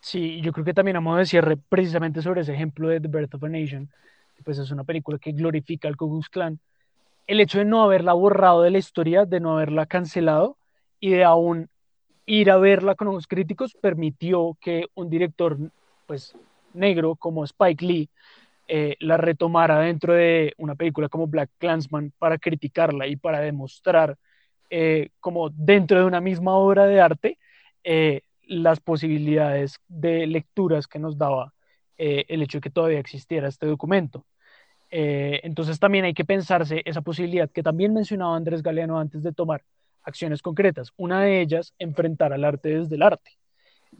Sí, 0.00 0.40
yo 0.42 0.52
creo 0.52 0.64
que 0.64 0.74
también 0.74 0.96
a 0.96 1.00
modo 1.00 1.18
de 1.18 1.26
cierre, 1.26 1.56
precisamente 1.56 2.22
sobre 2.22 2.42
ese 2.42 2.52
ejemplo 2.52 2.88
de 2.88 3.00
The 3.00 3.08
Birth 3.08 3.34
of 3.34 3.44
a 3.44 3.48
Nation, 3.48 3.88
pues 4.44 4.58
es 4.58 4.70
una 4.70 4.84
película 4.84 5.18
que 5.18 5.32
glorifica 5.32 5.88
al 5.88 5.96
Ku 5.96 6.10
Klux 6.10 6.28
Klan, 6.28 6.58
el 7.26 7.40
hecho 7.40 7.58
de 7.58 7.64
no 7.64 7.82
haberla 7.82 8.12
borrado 8.12 8.62
de 8.62 8.70
la 8.70 8.78
historia, 8.78 9.24
de 9.24 9.40
no 9.40 9.52
haberla 9.52 9.86
cancelado 9.86 10.56
y 11.00 11.10
de 11.10 11.24
aún 11.24 11.68
ir 12.26 12.50
a 12.50 12.56
verla 12.56 12.94
con 12.94 13.08
ojos 13.08 13.26
críticos 13.26 13.74
permitió 13.80 14.56
que 14.60 14.86
un 14.94 15.10
director 15.10 15.58
pues 16.06 16.34
negro 16.72 17.16
como 17.16 17.44
Spike 17.44 17.84
Lee 17.84 18.10
eh, 18.68 18.96
la 19.00 19.16
retomara 19.16 19.80
dentro 19.80 20.14
de 20.14 20.54
una 20.56 20.74
película 20.74 21.08
como 21.08 21.26
Black 21.26 21.50
Clansman 21.58 22.12
para 22.18 22.38
criticarla 22.38 23.06
y 23.06 23.16
para 23.16 23.40
demostrar 23.40 24.16
eh, 24.70 25.10
como 25.20 25.50
dentro 25.50 25.98
de 25.98 26.04
una 26.06 26.20
misma 26.20 26.54
obra 26.54 26.86
de 26.86 27.00
arte 27.00 27.38
eh, 27.84 28.22
las 28.46 28.80
posibilidades 28.80 29.80
de 29.88 30.26
lecturas 30.26 30.86
que 30.86 30.98
nos 30.98 31.18
daba 31.18 31.52
el 31.98 32.42
hecho 32.42 32.58
de 32.58 32.62
que 32.62 32.70
todavía 32.70 32.98
existiera 32.98 33.46
este 33.46 33.66
documento. 33.66 34.26
entonces 34.90 35.78
también 35.78 36.04
hay 36.04 36.14
que 36.14 36.24
pensarse 36.24 36.82
esa 36.84 37.00
posibilidad 37.00 37.48
que 37.48 37.62
también 37.62 37.94
mencionaba 37.94 38.34
Andrés 38.34 38.60
Galeano 38.60 38.98
antes 38.98 39.22
de 39.22 39.32
tomar 39.32 39.62
acciones 40.04 40.42
concretas. 40.42 40.92
Una 40.96 41.22
de 41.22 41.40
ellas, 41.40 41.74
enfrentar 41.78 42.32
al 42.32 42.44
arte 42.44 42.80
desde 42.80 42.96
el 42.96 43.02
arte. 43.02 43.32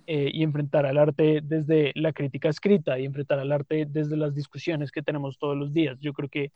Eh, 0.06 0.30
y 0.32 0.42
enfrentar 0.42 0.84
al 0.84 0.98
arte 0.98 1.40
desde 1.42 1.92
la 1.94 2.12
crítica 2.12 2.48
escrita 2.48 2.98
y 2.98 3.04
enfrentar 3.04 3.38
al 3.38 3.52
arte 3.52 3.86
desde 3.86 4.16
las 4.16 4.34
discusiones 4.34 4.90
que 4.90 5.02
tenemos 5.02 5.38
todos 5.38 5.56
los 5.56 5.72
días. 5.72 5.98
Yo 6.00 6.12
creo 6.12 6.28
que 6.28 6.50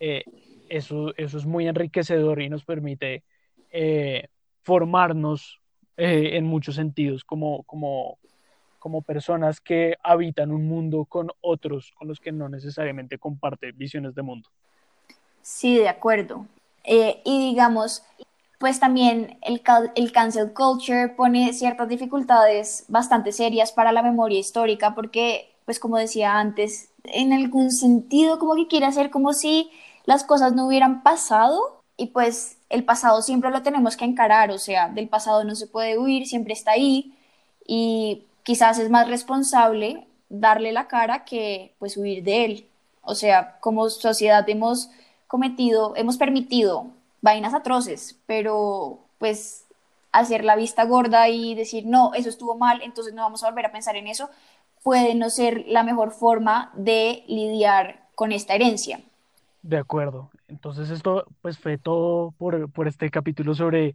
eh, 0.00 0.24
eso, 0.68 1.14
eso 1.16 1.38
es 1.38 1.46
muy 1.46 1.66
enriquecedor 1.66 2.42
y 2.42 2.50
nos 2.50 2.64
permite 2.64 3.22
eh, 3.70 4.26
formarnos 4.62 5.60
en 6.02 6.46
muchos 6.46 6.76
sentidos 6.76 7.24
como, 7.24 7.62
como, 7.64 8.18
como 8.78 9.02
personas 9.02 9.60
que 9.60 9.96
habitan 10.02 10.50
un 10.50 10.66
mundo 10.66 11.04
con 11.04 11.30
otros 11.42 11.92
con 11.92 12.08
los 12.08 12.20
que 12.20 12.32
no 12.32 12.48
necesariamente 12.48 13.18
comparte 13.18 13.72
visiones 13.72 14.14
de 14.14 14.22
mundo. 14.22 14.48
Sí, 15.42 15.76
de 15.76 15.90
acuerdo. 15.90 16.46
y 16.84 17.50
digamos, 17.50 18.02
pues 18.60 18.78
también 18.78 19.38
el, 19.40 19.62
el 19.94 20.12
cancel 20.12 20.52
culture 20.52 21.08
pone 21.08 21.54
ciertas 21.54 21.88
dificultades 21.88 22.84
bastante 22.88 23.32
serias 23.32 23.72
para 23.72 23.90
la 23.90 24.02
memoria 24.02 24.38
histórica 24.38 24.94
porque, 24.94 25.50
pues 25.64 25.80
como 25.80 25.96
decía 25.96 26.38
antes, 26.38 26.90
en 27.04 27.32
algún 27.32 27.70
sentido 27.72 28.38
como 28.38 28.54
que 28.56 28.68
quiere 28.68 28.84
hacer 28.84 29.08
como 29.10 29.32
si 29.32 29.70
las 30.04 30.24
cosas 30.24 30.52
no 30.52 30.66
hubieran 30.66 31.02
pasado 31.02 31.80
y 31.96 32.08
pues 32.08 32.58
el 32.68 32.84
pasado 32.84 33.22
siempre 33.22 33.50
lo 33.50 33.62
tenemos 33.62 33.96
que 33.96 34.04
encarar, 34.04 34.50
o 34.50 34.58
sea, 34.58 34.90
del 34.90 35.08
pasado 35.08 35.42
no 35.44 35.54
se 35.54 35.66
puede 35.66 35.98
huir, 35.98 36.26
siempre 36.26 36.52
está 36.52 36.72
ahí 36.72 37.14
y 37.66 38.26
quizás 38.42 38.78
es 38.78 38.90
más 38.90 39.08
responsable 39.08 40.06
darle 40.28 40.72
la 40.72 40.86
cara 40.86 41.24
que 41.24 41.74
pues 41.78 41.96
huir 41.96 42.22
de 42.24 42.44
él. 42.44 42.66
O 43.00 43.14
sea, 43.14 43.58
como 43.60 43.88
sociedad 43.88 44.46
hemos 44.50 44.90
cometido, 45.28 45.94
hemos 45.96 46.18
permitido 46.18 46.88
vainas 47.20 47.54
atroces, 47.54 48.18
pero 48.26 49.00
pues 49.18 49.66
hacer 50.12 50.44
la 50.44 50.56
vista 50.56 50.84
gorda 50.84 51.28
y 51.28 51.54
decir, 51.54 51.86
no, 51.86 52.14
eso 52.14 52.28
estuvo 52.28 52.56
mal, 52.56 52.80
entonces 52.82 53.14
no 53.14 53.22
vamos 53.22 53.42
a 53.42 53.48
volver 53.48 53.66
a 53.66 53.72
pensar 53.72 53.96
en 53.96 54.08
eso, 54.08 54.30
puede 54.82 55.14
no 55.14 55.30
ser 55.30 55.64
la 55.66 55.82
mejor 55.82 56.10
forma 56.10 56.72
de 56.74 57.24
lidiar 57.28 58.08
con 58.14 58.32
esta 58.32 58.54
herencia. 58.54 59.00
De 59.62 59.76
acuerdo. 59.76 60.30
Entonces 60.48 60.90
esto 60.90 61.26
pues 61.42 61.58
fue 61.58 61.78
todo 61.78 62.32
por, 62.32 62.70
por 62.72 62.88
este 62.88 63.10
capítulo 63.10 63.54
sobre 63.54 63.94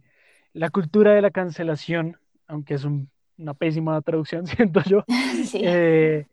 la 0.52 0.70
cultura 0.70 1.12
de 1.12 1.22
la 1.22 1.30
cancelación, 1.30 2.18
aunque 2.46 2.74
es 2.74 2.84
una 2.84 3.54
pésima 3.54 4.00
traducción, 4.00 4.46
siento 4.46 4.80
yo. 4.84 5.04
Eh, 5.52 6.26